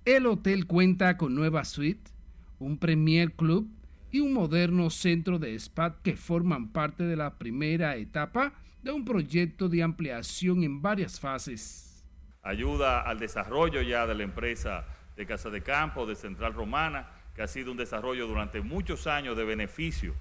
[0.04, 2.10] El hotel cuenta con nueva suite,
[2.58, 3.68] un Premier Club
[4.10, 8.52] y un moderno centro de spa que forman parte de la primera etapa
[8.82, 12.04] de un proyecto de ampliación en varias fases.
[12.42, 14.84] Ayuda al desarrollo ya de la empresa
[15.16, 19.36] de Casa de Campo, de Central Romana, que ha sido un desarrollo durante muchos años
[19.36, 20.14] de beneficio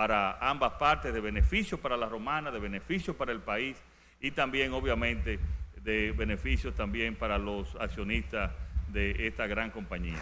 [0.00, 3.76] para ambas partes, de beneficio para la romana, de beneficio para el país
[4.18, 5.38] y también obviamente
[5.84, 8.50] de beneficio también para los accionistas
[8.90, 10.16] de esta gran compañía.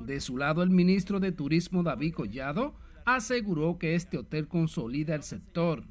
[0.00, 5.22] De su lado, el ministro de Turismo David Collado aseguró que este hotel consolida el
[5.22, 5.84] sector,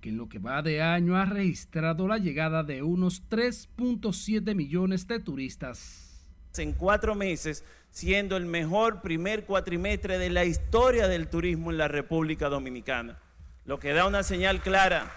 [0.00, 5.06] que en lo que va de año ha registrado la llegada de unos 3.7 millones
[5.06, 6.26] de turistas.
[6.56, 7.64] En cuatro meses
[7.94, 13.20] siendo el mejor primer cuatrimestre de la historia del turismo en la República Dominicana,
[13.64, 15.12] lo que da una señal clara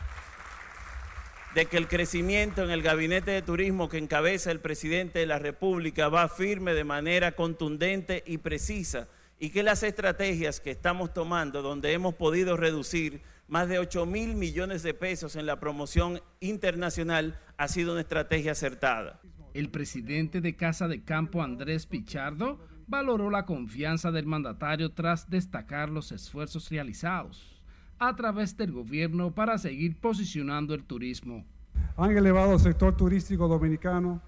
[1.56, 5.40] de que el crecimiento en el gabinete de turismo que encabeza el presidente de la
[5.40, 9.08] República va firme de manera contundente y precisa
[9.40, 14.36] y que las estrategias que estamos tomando, donde hemos podido reducir más de 8 mil
[14.36, 19.20] millones de pesos en la promoción internacional, ha sido una estrategia acertada.
[19.58, 25.90] El presidente de Casa de Campo, Andrés Pichardo, valoró la confianza del mandatario tras destacar
[25.90, 27.60] los esfuerzos realizados
[27.98, 31.44] a través del gobierno para seguir posicionando el turismo.
[31.96, 34.22] Han elevado el sector turístico dominicano,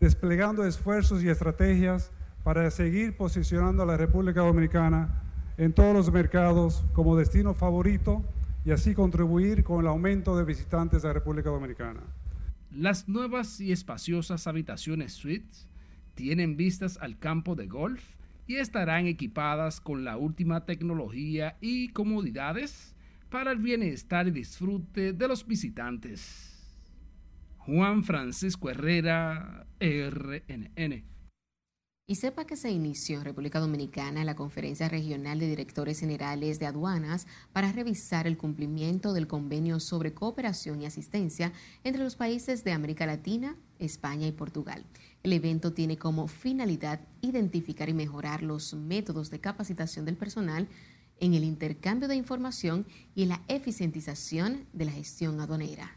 [0.00, 5.22] desplegando esfuerzos y estrategias para seguir posicionando a la República Dominicana
[5.56, 8.22] en todos los mercados como destino favorito
[8.66, 12.00] y así contribuir con el aumento de visitantes de la República Dominicana.
[12.74, 15.68] Las nuevas y espaciosas habitaciones suites
[16.16, 18.02] tienen vistas al campo de golf
[18.48, 22.96] y estarán equipadas con la última tecnología y comodidades
[23.30, 26.52] para el bienestar y disfrute de los visitantes.
[27.58, 31.13] Juan Francisco Herrera, RNN.
[32.06, 36.66] Y sepa que se inició en República Dominicana la Conferencia Regional de Directores Generales de
[36.66, 42.72] Aduanas para revisar el cumplimiento del convenio sobre cooperación y asistencia entre los países de
[42.72, 44.84] América Latina, España y Portugal.
[45.22, 50.68] El evento tiene como finalidad identificar y mejorar los métodos de capacitación del personal
[51.20, 55.96] en el intercambio de información y la eficientización de la gestión aduanera.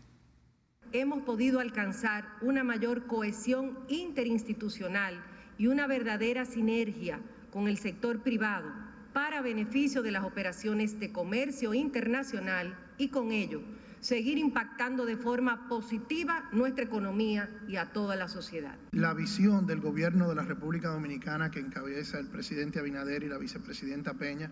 [0.93, 5.21] Hemos podido alcanzar una mayor cohesión interinstitucional
[5.57, 7.19] y una verdadera sinergia
[7.51, 8.71] con el sector privado
[9.13, 13.61] para beneficio de las operaciones de comercio internacional y con ello
[13.99, 18.75] seguir impactando de forma positiva nuestra economía y a toda la sociedad.
[18.91, 23.37] La visión del gobierno de la República Dominicana que encabeza el presidente Abinader y la
[23.37, 24.51] vicepresidenta Peña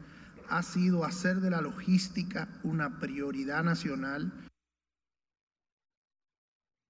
[0.49, 4.32] ha sido hacer de la logística una prioridad nacional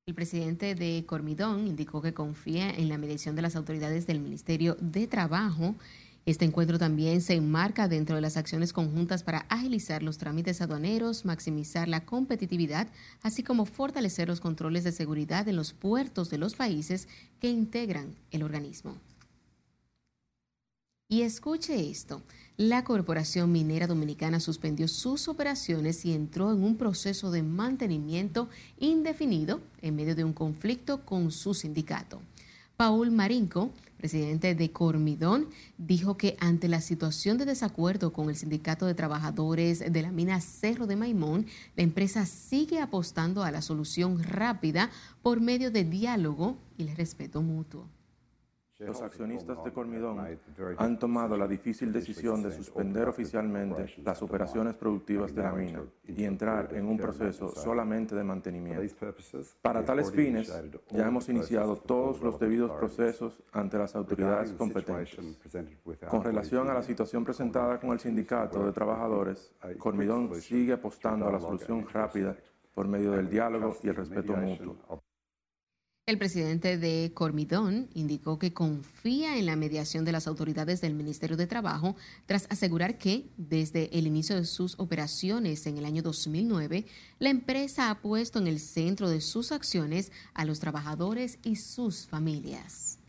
[0.08, 4.78] el presidente de Cormidón indicó que confía en la medición de las autoridades del Ministerio
[4.80, 5.74] de Trabajo
[6.28, 11.26] Este encuentro también se enmarca dentro de las acciones conjuntas para agilizar los trámites aduaneros,
[11.26, 12.88] maximizar la competitividad,
[13.24, 17.08] así como fortalecer los controles de seguridad en los puertos de los países
[17.40, 18.98] que integran el organismo.
[21.16, 22.24] Y escuche esto,
[22.58, 28.50] la Corporación Minera Dominicana suspendió sus operaciones y entró en un proceso de mantenimiento
[28.80, 32.20] indefinido en medio de un conflicto con su sindicato.
[32.76, 35.48] Paul Marinco, presidente de Cormidón,
[35.78, 40.42] dijo que ante la situación de desacuerdo con el sindicato de trabajadores de la mina
[40.42, 41.46] Cerro de Maimón,
[41.78, 44.90] la empresa sigue apostando a la solución rápida
[45.24, 47.88] por medio de diálogo y el respeto mutuo.
[48.80, 50.20] Los accionistas de Cormidón
[50.78, 56.26] han tomado la difícil decisión de suspender oficialmente las operaciones productivas de la mina y
[56.26, 58.84] entrar en un proceso solamente de mantenimiento.
[59.62, 60.52] Para tales fines,
[60.92, 65.18] ya hemos iniciado todos los debidos procesos ante las autoridades competentes.
[66.10, 71.32] Con relación a la situación presentada con el sindicato de trabajadores, Cormidón sigue apostando a
[71.32, 72.36] la solución rápida
[72.74, 75.05] por medio del diálogo y el respeto mutuo.
[76.08, 81.36] El presidente de Cormidón indicó que confía en la mediación de las autoridades del Ministerio
[81.36, 81.96] de Trabajo
[82.28, 86.86] tras asegurar que, desde el inicio de sus operaciones en el año 2009,
[87.18, 92.06] la empresa ha puesto en el centro de sus acciones a los trabajadores y sus
[92.06, 93.00] familias.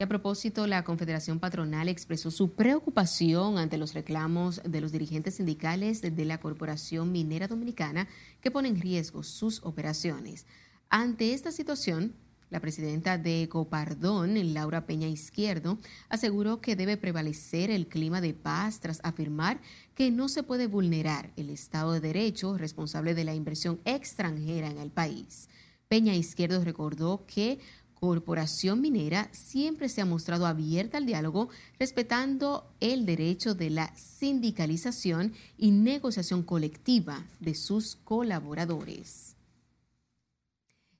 [0.00, 6.02] A propósito, la Confederación Patronal expresó su preocupación ante los reclamos de los dirigentes sindicales
[6.02, 8.06] de la Corporación Minera Dominicana
[8.40, 10.46] que ponen en riesgo sus operaciones.
[10.88, 12.14] Ante esta situación,
[12.48, 18.78] la presidenta de Copardón, Laura Peña Izquierdo, aseguró que debe prevalecer el clima de paz
[18.78, 19.60] tras afirmar
[19.96, 24.78] que no se puede vulnerar el Estado de Derecho responsable de la inversión extranjera en
[24.78, 25.48] el país.
[25.88, 27.60] Peña Izquierdo recordó que
[28.00, 31.48] Corporación Minera siempre se ha mostrado abierta al diálogo,
[31.80, 39.34] respetando el derecho de la sindicalización y negociación colectiva de sus colaboradores.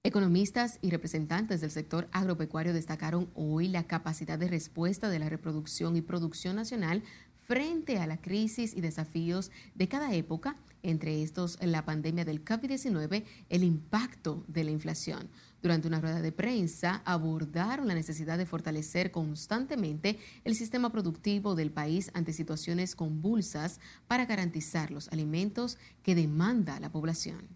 [0.03, 5.97] Economistas y representantes del sector agropecuario destacaron hoy la capacidad de respuesta de la reproducción
[5.97, 7.05] y producción nacional
[7.47, 13.25] frente a la crisis y desafíos de cada época, entre estos la pandemia del COVID-19,
[13.51, 15.29] el impacto de la inflación
[15.63, 21.71] durante una rueda de prensa, abordaron la necesidad de fortalecer constantemente el sistema productivo del
[21.71, 27.49] país ante situaciones convulsas para garantizar los alimentos que demanda la población.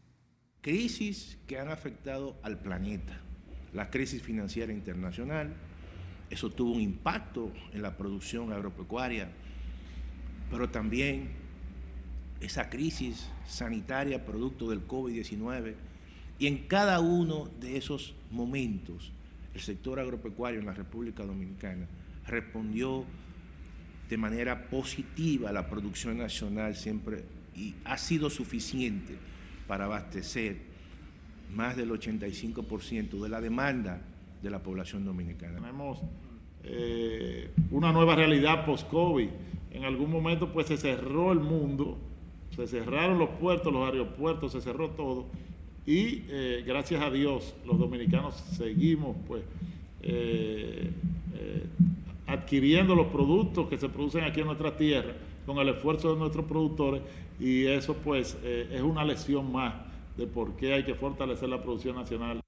[0.61, 3.21] Crisis que han afectado al planeta.
[3.73, 5.55] La crisis financiera internacional,
[6.31, 9.31] eso tuvo un impacto en la producción agropecuaria,
[10.51, 11.31] pero también
[12.41, 15.75] esa crisis sanitaria producto del COVID-19
[16.43, 19.13] y en cada uno de esos momentos,
[19.55, 21.87] el sector agropecuario en la República Dominicana
[22.27, 23.05] respondió
[24.11, 27.23] de manera positiva a la producción nacional siempre
[27.55, 29.15] y ha sido suficiente
[29.69, 30.57] para abastecer
[31.55, 34.03] más del 85% de la demanda
[34.43, 35.61] de la población dominicana.
[35.61, 36.01] Tenemos
[36.65, 39.29] eh, una nueva realidad post-COVID.
[39.71, 41.99] En algún momento pues se cerró el mundo,
[42.57, 45.29] se cerraron los puertos, los aeropuertos, se cerró todo
[45.87, 49.43] y eh, gracias a Dios los dominicanos seguimos pues
[50.03, 50.91] eh,
[51.35, 51.67] eh,
[52.27, 55.15] adquiriendo los productos que se producen aquí en nuestra tierra
[55.45, 57.03] con el esfuerzo de nuestros productores
[57.41, 59.75] y eso pues es una lección más
[60.17, 62.42] de por qué hay que fortalecer la producción nacional.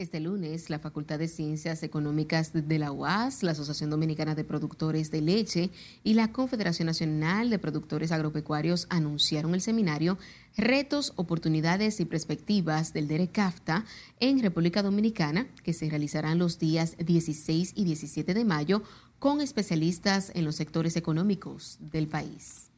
[0.00, 5.12] Este lunes, la Facultad de Ciencias Económicas de la UAS, la Asociación Dominicana de Productores
[5.12, 5.70] de Leche
[6.02, 10.18] y la Confederación Nacional de Productores Agropecuarios anunciaron el seminario
[10.56, 13.84] Retos, Oportunidades y Perspectivas del DERECAFTA
[14.18, 18.82] en República Dominicana, que se realizarán los días 16 y 17 de mayo
[19.20, 22.72] con especialistas en los sectores económicos del país.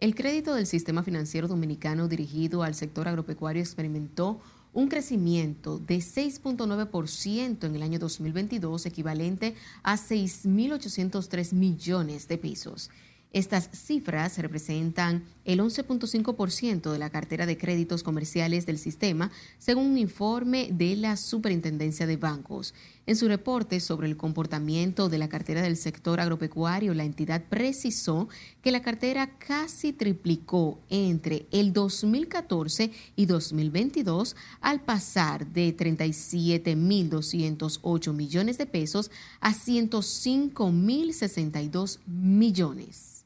[0.00, 4.40] El crédito del sistema financiero dominicano dirigido al sector agropecuario experimentó
[4.72, 12.90] un crecimiento de 6.9% en el año 2022, equivalente a 6.803 millones de pesos.
[13.32, 19.98] Estas cifras representan el 11.5% de la cartera de créditos comerciales del sistema, según un
[19.98, 22.72] informe de la Superintendencia de Bancos.
[23.04, 28.28] En su reporte sobre el comportamiento de la cartera del sector agropecuario, la entidad precisó
[28.68, 38.58] que la cartera casi triplicó entre el 2014 y 2022 al pasar de 37.208 millones
[38.58, 39.10] de pesos
[39.40, 43.17] a 105.062 millones.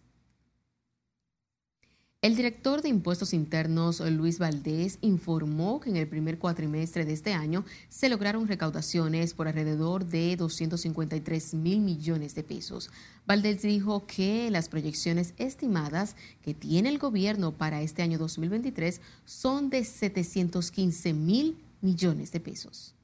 [2.23, 7.33] El director de Impuestos Internos, Luis Valdés, informó que en el primer cuatrimestre de este
[7.33, 12.91] año se lograron recaudaciones por alrededor de 253 mil millones de pesos.
[13.27, 19.69] Valdés dijo que las proyecciones estimadas que tiene el gobierno para este año 2023 son
[19.69, 22.95] de 715 mil millones de pesos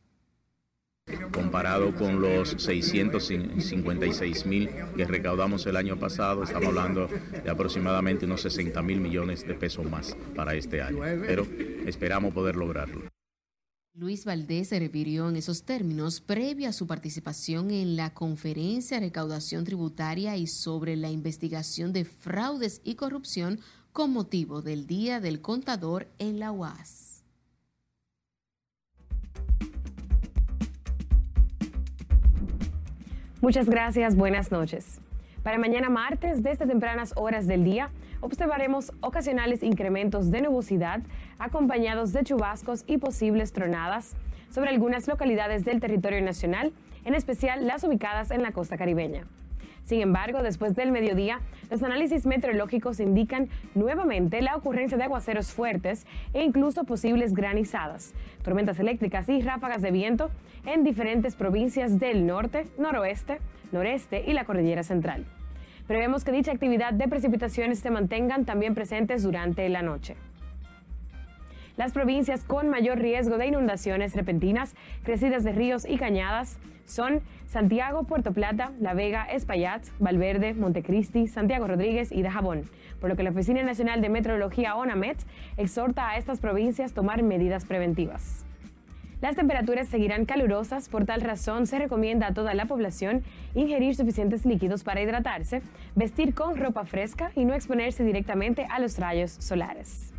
[1.32, 7.08] comparado con los 656 mil que recaudamos el año pasado, estamos hablando
[7.42, 11.46] de aproximadamente unos 60 mil millones de pesos más para este año, pero
[11.86, 13.02] esperamos poder lograrlo.
[13.98, 19.06] Luis Valdés se refirió en esos términos previo a su participación en la conferencia de
[19.06, 23.58] recaudación tributaria y sobre la investigación de fraudes y corrupción
[23.92, 27.07] con motivo del Día del Contador en la UAS.
[33.40, 35.00] Muchas gracias, buenas noches.
[35.44, 41.02] Para mañana martes, desde tempranas horas del día, observaremos ocasionales incrementos de nubosidad
[41.38, 44.16] acompañados de chubascos y posibles tronadas
[44.50, 46.72] sobre algunas localidades del territorio nacional,
[47.04, 49.24] en especial las ubicadas en la costa caribeña.
[49.88, 56.06] Sin embargo, después del mediodía, los análisis meteorológicos indican nuevamente la ocurrencia de aguaceros fuertes
[56.34, 58.12] e incluso posibles granizadas,
[58.44, 60.30] tormentas eléctricas y ráfagas de viento
[60.66, 63.38] en diferentes provincias del norte, noroeste,
[63.72, 65.24] noreste y la cordillera central.
[65.86, 70.16] Prevemos que dicha actividad de precipitaciones se mantengan también presentes durante la noche.
[71.78, 76.58] Las provincias con mayor riesgo de inundaciones repentinas, crecidas de ríos y cañadas
[76.88, 82.62] son Santiago, Puerto Plata, La Vega, Espaillat, Valverde, Montecristi, Santiago Rodríguez y Dajabón,
[83.00, 85.18] por lo que la Oficina Nacional de Meteorología ONAMET
[85.56, 88.44] exhorta a estas provincias tomar medidas preventivas.
[89.20, 93.24] Las temperaturas seguirán calurosas, por tal razón se recomienda a toda la población
[93.54, 95.60] ingerir suficientes líquidos para hidratarse,
[95.96, 100.12] vestir con ropa fresca y no exponerse directamente a los rayos solares.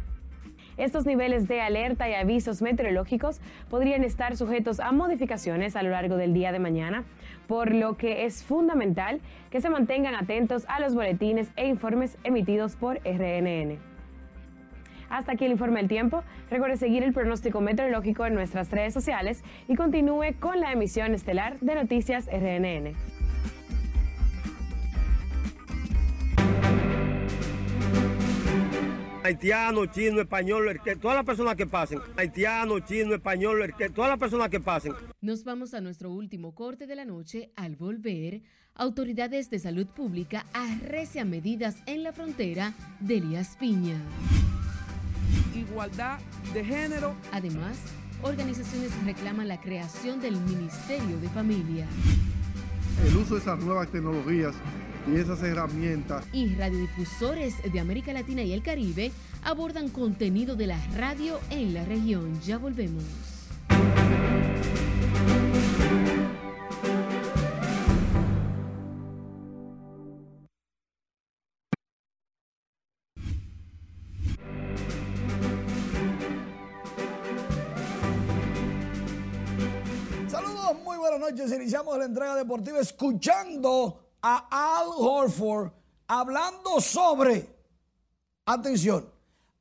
[0.79, 6.15] Estos niveles de alerta y avisos meteorológicos podrían estar sujetos a modificaciones a lo largo
[6.15, 7.03] del día de mañana,
[7.49, 9.19] por lo que es fundamental
[9.51, 13.77] que se mantengan atentos a los boletines e informes emitidos por RNN.
[15.09, 16.23] Hasta aquí el informe del tiempo.
[16.49, 21.59] Recuerde seguir el pronóstico meteorológico en nuestras redes sociales y continúe con la emisión estelar
[21.59, 23.18] de Noticias RNN.
[29.29, 34.19] Haitiano, chino, español, que todas las personas que pasen, haitiano, chino, español, que todas las
[34.19, 34.93] personas que pasen.
[35.21, 37.51] Nos vamos a nuestro último corte de la noche.
[37.55, 38.41] Al volver,
[38.73, 44.01] autoridades de salud pública arrecian medidas en la frontera de Elías Piña.
[45.55, 46.17] Igualdad
[46.53, 47.15] de género.
[47.31, 47.77] Además,
[48.23, 51.85] organizaciones reclaman la creación del Ministerio de Familia.
[53.05, 54.55] El uso de esas nuevas tecnologías
[55.13, 56.25] y esas herramientas.
[56.31, 59.11] Y radiodifusores de América Latina y el Caribe
[59.43, 62.39] abordan contenido de la radio en la región.
[62.41, 63.03] Ya volvemos.
[80.27, 81.51] Saludos, muy buenas noches.
[81.51, 85.71] Iniciamos la entrega deportiva escuchando a Al Horford
[86.07, 87.47] hablando sobre,
[88.45, 89.05] atención,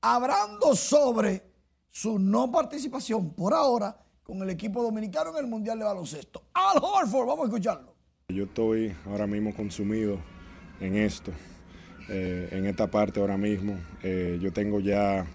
[0.01, 1.43] hablando sobre
[1.91, 6.43] su no participación por ahora con el equipo dominicano en el Mundial de Baloncesto.
[6.55, 7.95] Al Horford, vamos a escucharlo.
[8.29, 10.19] Yo estoy ahora mismo consumido
[10.81, 11.33] en esto,
[12.09, 13.79] eh, en esta parte ahora mismo.
[14.03, 15.27] Eh, yo tengo ya,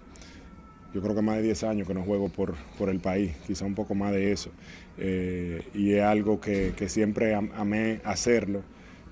[0.92, 3.64] yo creo que más de 10 años que no juego por, por el país, quizá
[3.64, 4.50] un poco más de eso.
[4.96, 8.62] Eh, y es algo que, que siempre amé hacerlo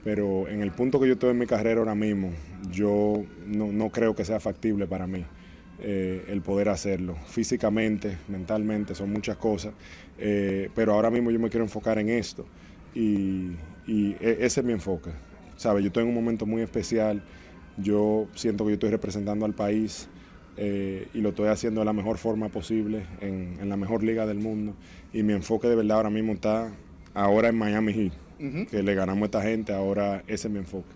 [0.04, 2.32] pero en el punto que yo estoy en mi carrera ahora mismo,
[2.70, 5.24] yo no, creo que sea factible para mí
[5.78, 7.16] eh, el poder hacerlo.
[7.26, 9.74] Físicamente, mentalmente, son muchas cosas,
[10.18, 12.44] eh, pero ahora mismo yo me quiero enfocar en esto
[12.94, 13.52] y,
[13.86, 15.10] e, ese es mi enfoque.
[15.56, 15.82] ¿Sabe?
[15.82, 17.22] Yo estoy en un momento muy especial,
[17.76, 20.08] yo siento que yo estoy representando al país.
[20.58, 24.26] Eh, y lo estoy haciendo de la mejor forma posible en, en la mejor liga
[24.26, 24.74] del mundo
[25.10, 26.70] y mi enfoque de verdad ahora mismo está
[27.14, 28.12] ahora en Miami Heat
[28.70, 30.90] que le ganamos a esta gente, ahora ese es mi enfoque.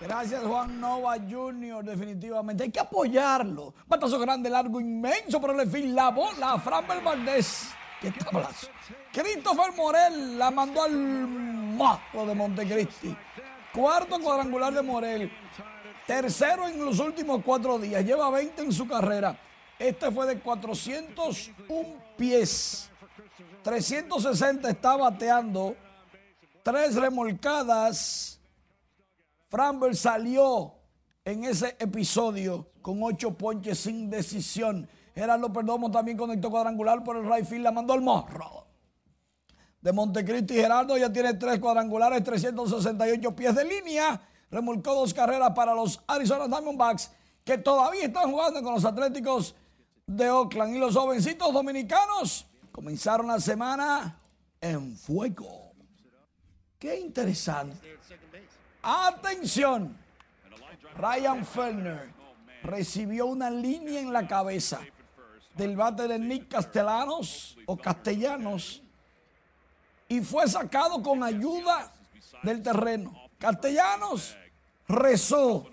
[0.00, 2.64] Gracias Juan Nova Jr., definitivamente.
[2.64, 3.72] Hay que apoyarlo.
[3.86, 5.94] Batazo grande, largo, inmenso por el fin.
[5.94, 7.68] La bola, Fran Valdés.
[8.00, 8.68] ¿Qué tablazo?
[9.12, 13.16] Christopher Morel la mandó al mazo de Montecristi.
[13.72, 15.32] Cuarto cuadrangular de Morel.
[16.06, 18.04] Tercero en los últimos cuatro días.
[18.04, 19.38] Lleva 20 en su carrera.
[19.78, 22.90] Este fue de 401 pies.
[23.64, 25.74] 360 está bateando.
[26.62, 28.38] Tres remolcadas.
[29.48, 30.74] Framber salió
[31.24, 34.86] en ese episodio con ocho ponches sin decisión.
[35.14, 38.66] Gerardo Perdomo también conectó cuadrangular por el right field, la mandó al morro.
[39.80, 44.20] De Montecristi Gerardo ya tiene tres cuadrangulares, 368 pies de línea.
[44.50, 47.10] Remolcó dos carreras para los Arizona Diamondbacks
[47.44, 49.54] que todavía están jugando con los Atléticos
[50.06, 50.76] de Oakland.
[50.76, 54.18] Y los jovencitos dominicanos comenzaron la semana
[54.60, 55.70] en fuego.
[56.76, 57.96] Qué interesante.
[58.82, 59.96] Atención.
[60.96, 62.12] Ryan Fellner
[62.64, 64.80] recibió una línea en la cabeza
[65.54, 68.82] del bate de Nick Castellanos o Castellanos
[70.08, 71.92] y fue sacado con ayuda
[72.42, 73.14] del terreno.
[73.38, 74.36] Castellanos
[74.88, 75.70] rezó.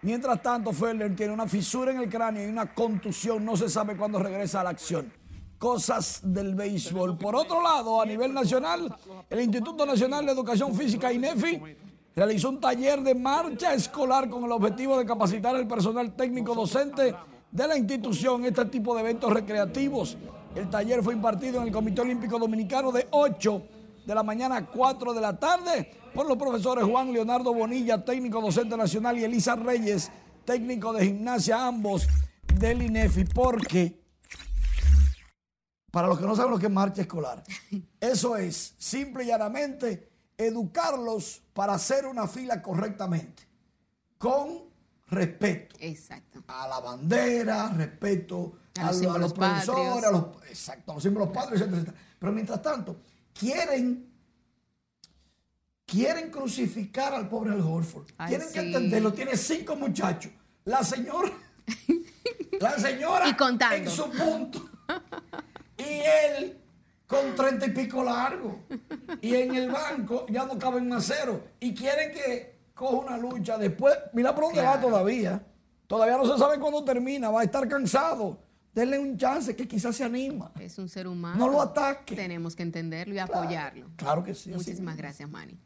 [0.00, 3.44] Mientras tanto, Fellner tiene una fisura en el cráneo y una contusión.
[3.44, 5.12] No se sabe cuándo regresa a la acción.
[5.64, 7.16] Cosas del béisbol.
[7.16, 8.94] Por otro lado, a nivel nacional,
[9.30, 11.58] el Instituto Nacional de Educación Física, INEFI,
[12.14, 17.14] realizó un taller de marcha escolar con el objetivo de capacitar al personal técnico docente
[17.50, 20.18] de la institución este tipo de eventos recreativos.
[20.54, 23.62] El taller fue impartido en el Comité Olímpico Dominicano de 8
[24.04, 28.42] de la mañana a 4 de la tarde por los profesores Juan Leonardo Bonilla, técnico
[28.42, 30.12] docente nacional, y Elisa Reyes,
[30.44, 32.06] técnico de gimnasia, ambos
[32.54, 34.03] del INEFI, porque,
[35.94, 37.44] para los que no saben lo que es marcha escolar,
[38.00, 43.44] eso es simple y llanamente educarlos para hacer una fila correctamente,
[44.18, 44.64] con
[45.06, 45.76] respeto.
[45.78, 46.42] Exacto.
[46.48, 51.28] A la bandera, respeto a los, a los profesores, a los, exacto, a los símbolos
[51.28, 52.96] padres, etcétera, Pero mientras tanto,
[53.32, 54.12] quieren
[55.86, 58.06] quieren crucificar al pobre Al Horford.
[58.26, 59.12] Tienen que entenderlo.
[59.12, 60.32] Tiene cinco muchachos.
[60.64, 61.30] La señora,
[62.60, 63.76] la señora y contando.
[63.76, 64.70] en su punto.
[65.84, 66.02] Y
[66.36, 66.60] él
[67.06, 68.60] con treinta y pico largo.
[69.20, 71.42] Y en el banco ya no caben más cero.
[71.60, 73.94] Y quieren que coja una lucha después.
[74.12, 75.42] Mira por dónde va todavía.
[75.86, 77.30] Todavía no se sabe cuándo termina.
[77.30, 78.38] Va a estar cansado.
[78.74, 80.50] Denle un chance que quizás se anima.
[80.58, 81.36] Es un ser humano.
[81.36, 82.16] No lo ataque.
[82.16, 83.86] Tenemos que entenderlo y apoyarlo.
[83.96, 84.50] Claro que sí.
[84.50, 85.56] Muchísimas gracias, Manny.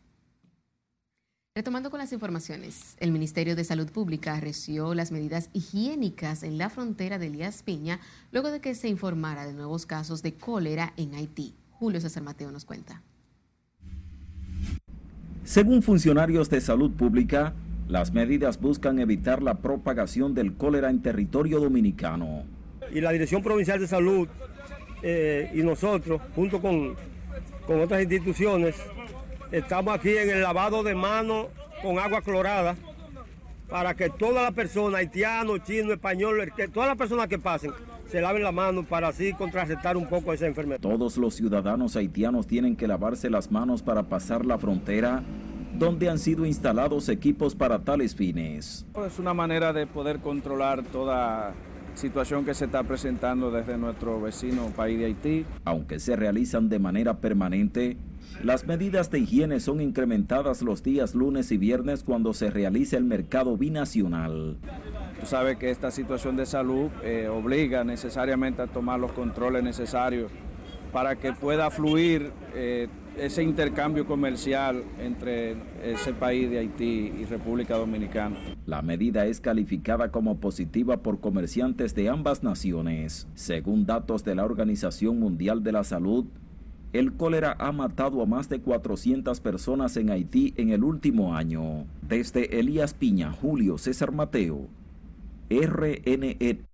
[1.58, 6.70] Retomando con las informaciones, el Ministerio de Salud Pública recibió las medidas higiénicas en la
[6.70, 7.98] frontera de Elías Piña
[8.30, 11.56] luego de que se informara de nuevos casos de cólera en Haití.
[11.72, 13.02] Julio César Mateo nos cuenta.
[15.42, 17.54] Según funcionarios de salud pública,
[17.88, 22.44] las medidas buscan evitar la propagación del cólera en territorio dominicano.
[22.94, 24.28] Y la Dirección Provincial de Salud
[25.02, 26.94] eh, y nosotros, junto con,
[27.66, 28.76] con otras instituciones,
[29.50, 31.46] Estamos aquí en el lavado de manos
[31.82, 32.76] con agua clorada
[33.70, 37.72] para que todas las personas, haitianos, chinos, españoles, que todas las personas que pasen,
[38.10, 40.80] se laven la mano para así contrarrestar un poco esa enfermedad.
[40.80, 45.22] Todos los ciudadanos haitianos tienen que lavarse las manos para pasar la frontera
[45.78, 48.86] donde han sido instalados equipos para tales fines.
[49.06, 51.54] Es una manera de poder controlar toda
[51.94, 55.46] situación que se está presentando desde nuestro vecino país de Haití.
[55.64, 57.96] Aunque se realizan de manera permanente,
[58.42, 63.04] las medidas de higiene son incrementadas los días lunes y viernes cuando se realiza el
[63.04, 64.56] mercado binacional.
[65.20, 70.30] Tú sabes que esta situación de salud eh, obliga necesariamente a tomar los controles necesarios
[70.92, 77.76] para que pueda fluir eh, ese intercambio comercial entre ese país de Haití y República
[77.76, 78.36] Dominicana.
[78.64, 83.26] La medida es calificada como positiva por comerciantes de ambas naciones.
[83.34, 86.26] Según datos de la Organización Mundial de la Salud,
[86.92, 91.86] el cólera ha matado a más de 400 personas en Haití en el último año.
[92.02, 94.68] Desde Elías Piña, Julio César Mateo,
[95.50, 96.66] RNN.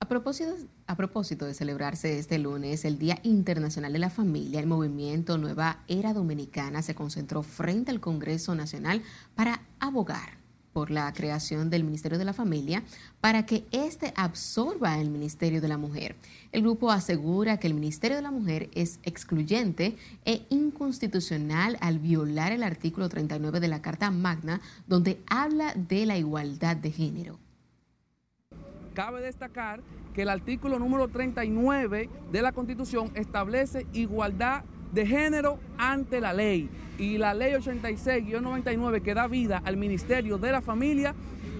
[0.00, 0.54] A propósito,
[0.86, 5.82] a propósito de celebrarse este lunes el Día Internacional de la Familia, el movimiento Nueva
[5.88, 9.02] Era Dominicana se concentró frente al Congreso Nacional
[9.34, 10.44] para abogar
[10.74, 12.82] por la creación del Ministerio de la Familia
[13.22, 16.16] para que éste absorba el Ministerio de la Mujer.
[16.54, 22.52] El grupo asegura que el Ministerio de la Mujer es excluyente e inconstitucional al violar
[22.52, 27.40] el artículo 39 de la Carta Magna, donde habla de la igualdad de género.
[28.94, 29.80] Cabe destacar
[30.14, 36.70] que el artículo número 39 de la Constitución establece igualdad de género ante la ley.
[37.00, 41.16] Y la ley 86-99 que da vida al Ministerio de la Familia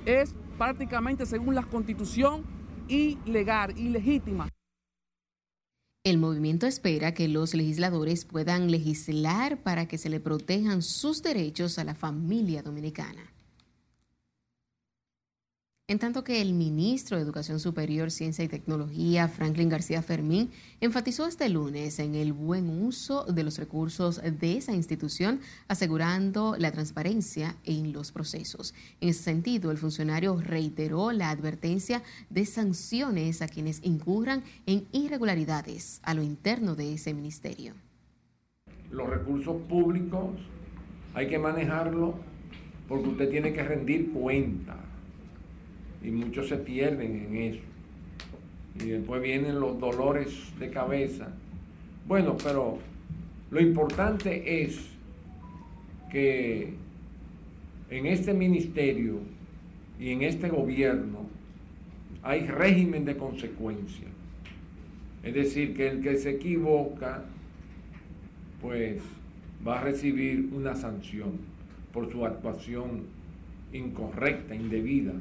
[0.07, 2.45] es prácticamente según la Constitución
[2.87, 4.49] ilegal, ilegítima.
[6.05, 11.79] El movimiento espera que los legisladores puedan legislar para que se le protejan sus derechos
[11.79, 13.34] a la familia dominicana.
[15.87, 21.27] En tanto que el ministro de Educación Superior, Ciencia y Tecnología, Franklin García Fermín, enfatizó
[21.27, 27.57] este lunes en el buen uso de los recursos de esa institución, asegurando la transparencia
[27.65, 28.73] en los procesos.
[29.03, 36.01] En ese sentido, el funcionario reiteró la advertencia de sanciones a quienes incurran en irregularidades
[36.03, 37.75] a lo interno de ese ministerio.
[38.91, 40.31] Los recursos públicos
[41.13, 42.15] hay que manejarlos
[42.89, 44.84] porque usted tiene que rendir cuenta
[46.05, 47.63] y muchos se pierden en eso.
[48.81, 51.29] Y después vienen los dolores de cabeza.
[52.07, 52.79] Bueno, pero
[53.51, 54.79] lo importante es
[56.11, 56.75] que
[57.91, 59.21] en este ministerio
[59.99, 61.27] y en este gobierno
[62.23, 64.09] hay régimen de consecuencia.
[65.23, 67.25] Es decir, que el que se equivoca,
[68.61, 69.03] pues
[69.67, 71.33] va a recibir una sanción
[71.93, 73.05] por su actuación
[73.73, 75.13] incorrecta, indebida.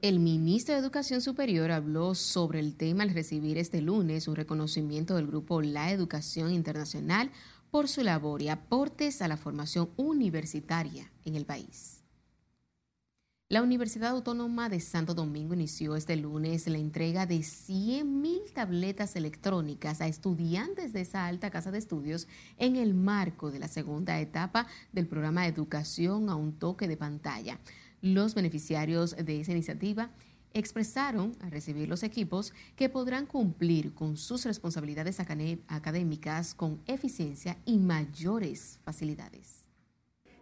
[0.00, 5.16] El ministro de Educación Superior habló sobre el tema al recibir este lunes un reconocimiento
[5.16, 7.32] del grupo La Educación Internacional
[7.72, 12.04] por su labor y aportes a la formación universitaria en el país.
[13.48, 20.00] La Universidad Autónoma de Santo Domingo inició este lunes la entrega de 100.000 tabletas electrónicas
[20.00, 24.68] a estudiantes de esa alta casa de estudios en el marco de la segunda etapa
[24.92, 27.58] del programa de educación a un toque de pantalla.
[28.00, 30.10] Los beneficiarios de esa iniciativa
[30.54, 37.78] expresaron al recibir los equipos que podrán cumplir con sus responsabilidades académicas con eficiencia y
[37.78, 39.66] mayores facilidades.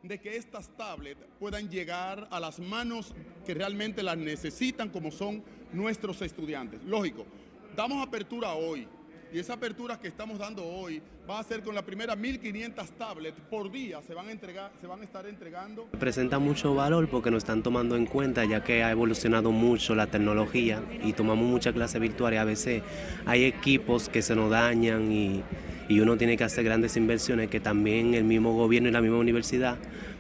[0.03, 5.43] De que estas tablets puedan llegar a las manos que realmente las necesitan, como son
[5.73, 6.85] nuestros estudiantes.
[6.85, 7.27] Lógico,
[7.75, 8.87] damos apertura hoy,
[9.33, 13.37] y esa apertura que estamos dando hoy va a ser con la primera 1500 tablets
[13.51, 15.87] por día se van a se van a estar entregando.
[15.99, 20.07] Presenta mucho valor porque nos están tomando en cuenta ya que ha evolucionado mucho la
[20.07, 22.83] tecnología y tomamos mucha clase virtual y a veces
[23.25, 25.43] hay equipos que se nos dañan y,
[25.89, 29.19] y uno tiene que hacer grandes inversiones que también el mismo gobierno y la misma
[29.19, 29.77] universidad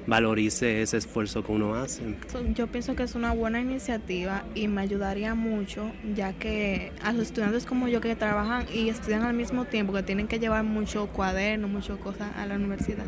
[0.06, 2.16] valorice ese esfuerzo que uno hace.
[2.54, 7.22] Yo pienso que es una buena iniciativa y me ayudaría mucho, ya que a los
[7.22, 11.08] estudiantes como yo que trabajan y estudian al mismo tiempo, que tienen que llevar mucho
[11.08, 13.06] cuadernos, muchas cosas a la universidad,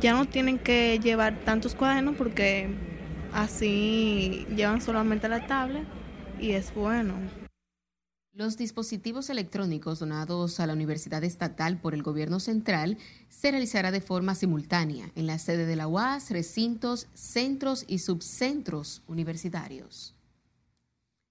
[0.00, 2.68] ya no tienen que llevar tantos cuadernos porque
[3.32, 5.84] así llevan solamente la tablet
[6.40, 7.14] y es bueno.
[8.34, 12.96] Los dispositivos electrónicos donados a la Universidad Estatal por el Gobierno Central
[13.28, 19.02] se realizará de forma simultánea en la sede de la UAS, recintos, centros y subcentros
[19.06, 20.14] universitarios.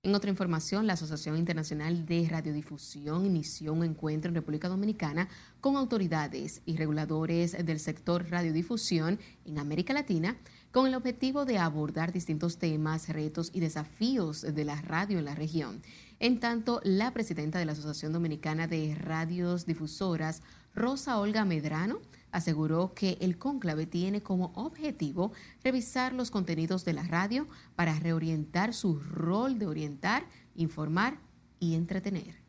[0.03, 5.27] En otra información, la Asociación Internacional de Radiodifusión inició un encuentro en República Dominicana
[5.59, 10.37] con autoridades y reguladores del sector radiodifusión en América Latina
[10.72, 15.36] con el objetivo de abordar distintos temas, retos y desafíos de la radio en la
[15.36, 15.82] región.
[16.19, 20.41] En tanto, la presidenta de la Asociación Dominicana de Radios Difusoras,
[20.74, 21.99] Rosa Olga Medrano,
[22.32, 28.74] aseguró que el cónclave tiene como objetivo revisar los contenidos de la radio para reorientar
[28.74, 31.17] su rol de orientar, informar
[31.59, 32.40] y entretener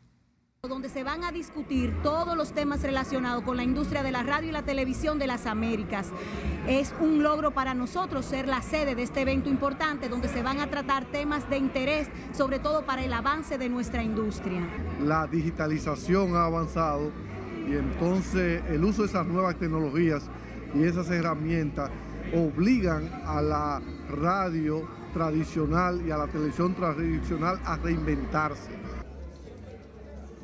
[0.69, 4.47] donde se van a discutir todos los temas relacionados con la industria de la radio
[4.47, 6.07] y la televisión de las Américas.
[6.69, 10.61] Es un logro para nosotros ser la sede de este evento importante donde se van
[10.61, 14.61] a tratar temas de interés, sobre todo para el avance de nuestra industria.
[15.01, 17.11] La digitalización ha avanzado
[17.67, 20.29] y entonces el uso de esas nuevas tecnologías
[20.73, 21.91] y esas herramientas
[22.33, 28.82] obligan a la radio tradicional y a la televisión tradicional a reinventarse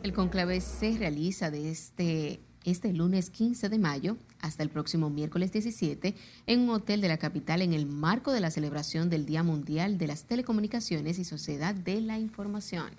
[0.04, 5.52] el conclave se realiza de este, este lunes 15 de mayo hasta el próximo miércoles
[5.52, 6.16] 17
[6.48, 9.98] en un hotel de la capital en el marco de la celebración del Día Mundial
[9.98, 12.92] de las Telecomunicaciones y Sociedad de la Información.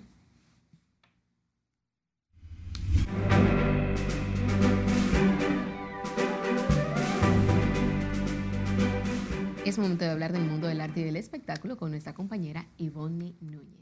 [9.65, 13.35] Es momento de hablar del mundo del arte y del espectáculo con nuestra compañera Ivonne
[13.39, 13.80] Núñez.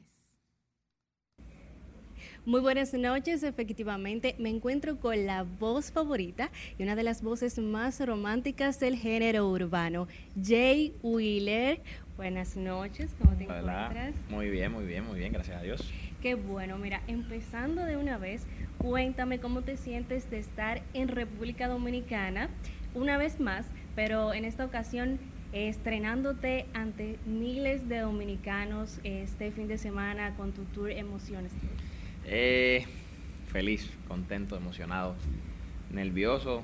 [2.50, 7.60] Muy buenas noches, efectivamente me encuentro con la voz favorita y una de las voces
[7.60, 10.08] más románticas del género urbano,
[10.44, 11.80] Jay Wheeler.
[12.18, 14.16] Buenas noches, ¿cómo te encuentras?
[14.30, 15.94] Muy bien, muy bien, muy bien, gracias a Dios.
[16.24, 18.48] Qué bueno, mira, empezando de una vez,
[18.80, 22.50] cuéntame cómo te sientes de estar en República Dominicana
[22.96, 25.20] una vez más, pero en esta ocasión
[25.54, 31.52] estrenándote ante miles de dominicanos este fin de semana con tu tour Emociones.
[32.32, 32.86] Eh,
[33.52, 35.16] feliz, contento, emocionado,
[35.92, 36.62] nervioso,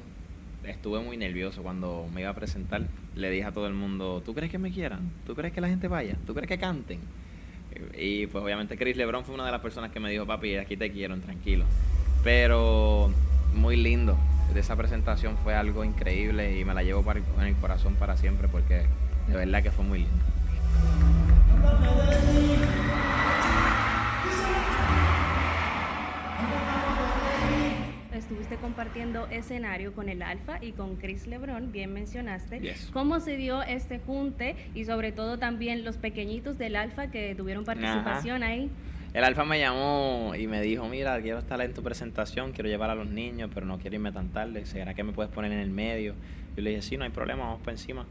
[0.64, 2.84] estuve muy nervioso cuando me iba a presentar.
[3.16, 5.10] Le dije a todo el mundo, ¿tú crees que me quieran?
[5.26, 6.18] ¿Tú crees que la gente vaya?
[6.28, 7.00] ¿Tú crees que canten?
[7.98, 10.78] Y pues obviamente Chris Lebron fue una de las personas que me dijo, papi, aquí
[10.78, 11.66] te quiero, tranquilo.
[12.24, 13.12] Pero
[13.56, 14.20] muy lindo.
[14.54, 18.48] De esa presentación fue algo increíble y me la llevo en el corazón para siempre
[18.48, 18.84] porque
[19.28, 20.26] de verdad que fue muy lindo.
[28.26, 32.74] Estuviste compartiendo escenario con el Alfa y con Chris Lebron, bien mencionaste.
[32.92, 37.66] ¿Cómo se dio este junte y sobre todo también los pequeñitos del Alfa que tuvieron
[37.66, 38.72] participación ahí?
[39.14, 42.90] El Alfa me llamó y me dijo, mira, quiero estar en tu presentación, quiero llevar
[42.90, 44.66] a los niños, pero no quiero irme tan tarde.
[44.66, 46.16] ¿Será que me puedes poner en el medio?
[46.58, 48.08] Yo le dije, sí, no hay problema, vamos por encima.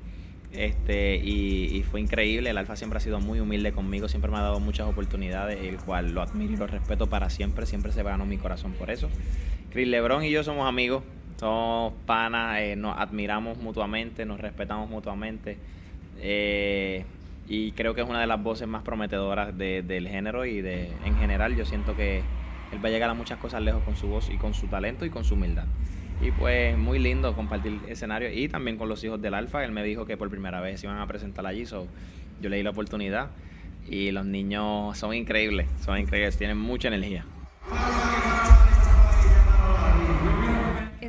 [0.53, 4.43] Este, y, fue increíble, el Alfa siempre ha sido muy humilde conmigo, siempre me ha
[4.43, 8.25] dado muchas oportunidades, el cual lo admiro y lo respeto para siempre, siempre se ganó
[8.25, 9.11] mi corazón por eso.
[9.75, 11.03] Chris Lebron y yo somos amigos,
[11.37, 15.59] somos panas, eh, nos admiramos mutuamente, nos respetamos mutuamente.
[16.21, 17.05] Eh,
[17.49, 21.17] y creo que es una de las voces más prometedoras del género y de en
[21.17, 22.23] general yo siento que
[22.71, 25.07] él va a llegar a muchas cosas lejos con su voz y con su talento
[25.07, 25.67] y con su humildad.
[26.23, 29.65] Y pues muy lindo compartir escenario y también con los hijos del Alfa.
[29.65, 31.89] Él me dijo que por primera vez se iban a presentar allí, so
[32.41, 33.31] yo le di la oportunidad
[33.89, 37.25] y los niños son increíbles, son increíbles, tienen mucha energía.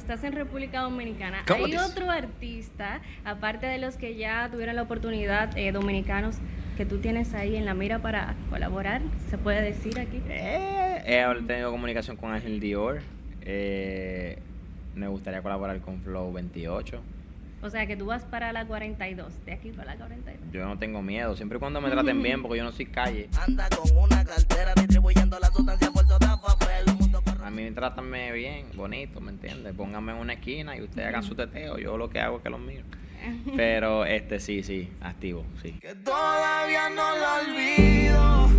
[0.06, 1.44] Estás en República Dominicana.
[1.52, 6.38] ¿Hay otro artista, aparte de los que ya tuvieron la oportunidad, eh, dominicanos,
[6.78, 9.02] que tú tienes ahí en la mira para colaborar?
[9.32, 10.22] ¿Se puede decir aquí?
[10.30, 13.02] Eh, he tenido comunicación con Ángel Dior.
[13.42, 14.38] Eh,
[14.94, 17.02] me gustaría colaborar con Flow 28.
[17.64, 20.52] O sea, que tú vas para la 42, de aquí para la 42.
[20.54, 23.28] Yo no tengo miedo, siempre y cuando me traten bien, porque yo no soy calle.
[23.44, 25.90] Anda con una cartera distribuyendo la sustancia
[27.56, 29.74] mí trátanme bien, bonito, ¿me entiendes?
[29.74, 31.78] Pónganme en una esquina y ustedes hagan su teteo.
[31.78, 32.84] Yo lo que hago es que los míos.
[33.56, 35.72] Pero este sí, sí, activo, sí.
[35.82, 38.50] Que todavía no lo olvido.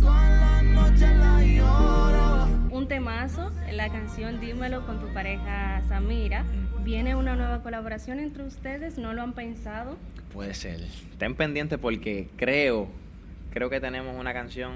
[0.00, 2.44] Todas las noches la lloro.
[2.70, 6.44] Un temazo, la canción Dímelo con tu pareja Samira.
[6.84, 8.98] ¿Viene una nueva colaboración entre ustedes?
[8.98, 9.96] ¿No lo han pensado?
[10.32, 10.80] Puede ser.
[11.12, 12.88] Estén pendientes porque creo,
[13.52, 14.72] creo que tenemos una canción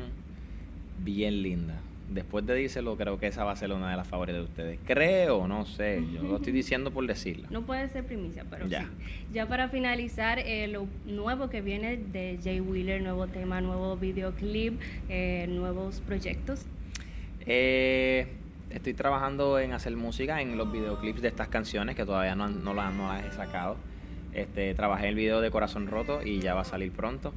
[1.01, 1.75] bien linda.
[2.09, 4.78] Después de díselo, creo que esa va a ser una de las favoritas de ustedes.
[4.86, 7.46] Creo, no sé, yo lo estoy diciendo por decirlo.
[7.50, 8.82] No puede ser primicia, pero ya.
[8.82, 8.88] Sí.
[9.34, 14.80] Ya para finalizar, eh, lo nuevo que viene de Jay Wheeler, nuevo tema, nuevo videoclip,
[15.11, 16.64] eh, nuevos proyectos.
[17.44, 18.26] Eh,
[18.70, 22.72] estoy trabajando en hacer música en los videoclips de estas canciones que todavía no, no,
[22.72, 23.76] las, no las he sacado.
[24.32, 27.34] Este, trabajé el video de Corazón Roto y ya va a salir pronto.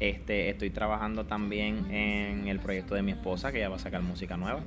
[0.00, 4.02] Este, estoy trabajando también en el proyecto de mi esposa, que ya va a sacar
[4.02, 4.60] música nueva.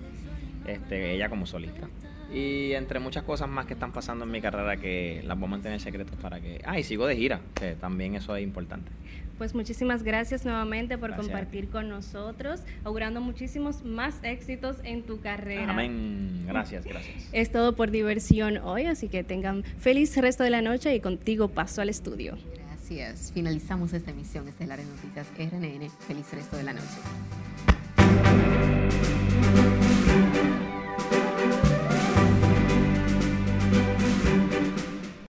[0.67, 1.89] Este, ella como solista.
[2.31, 5.51] Y entre muchas cosas más que están pasando en mi carrera que las voy a
[5.51, 6.61] mantener secretas para que...
[6.65, 8.91] Ah, y sigo de gira, que también eso es importante.
[9.37, 15.71] Pues muchísimas gracias nuevamente por compartir con nosotros, augurando muchísimos más éxitos en tu carrera.
[15.71, 16.45] Amén.
[16.47, 17.29] Gracias, gracias.
[17.33, 21.49] Es todo por diversión hoy, así que tengan feliz resto de la noche y contigo
[21.49, 22.37] paso al estudio.
[22.83, 25.89] Así es, finalizamos esta emisión estelar de Noticias RNN.
[26.05, 28.72] Feliz resto de la noche.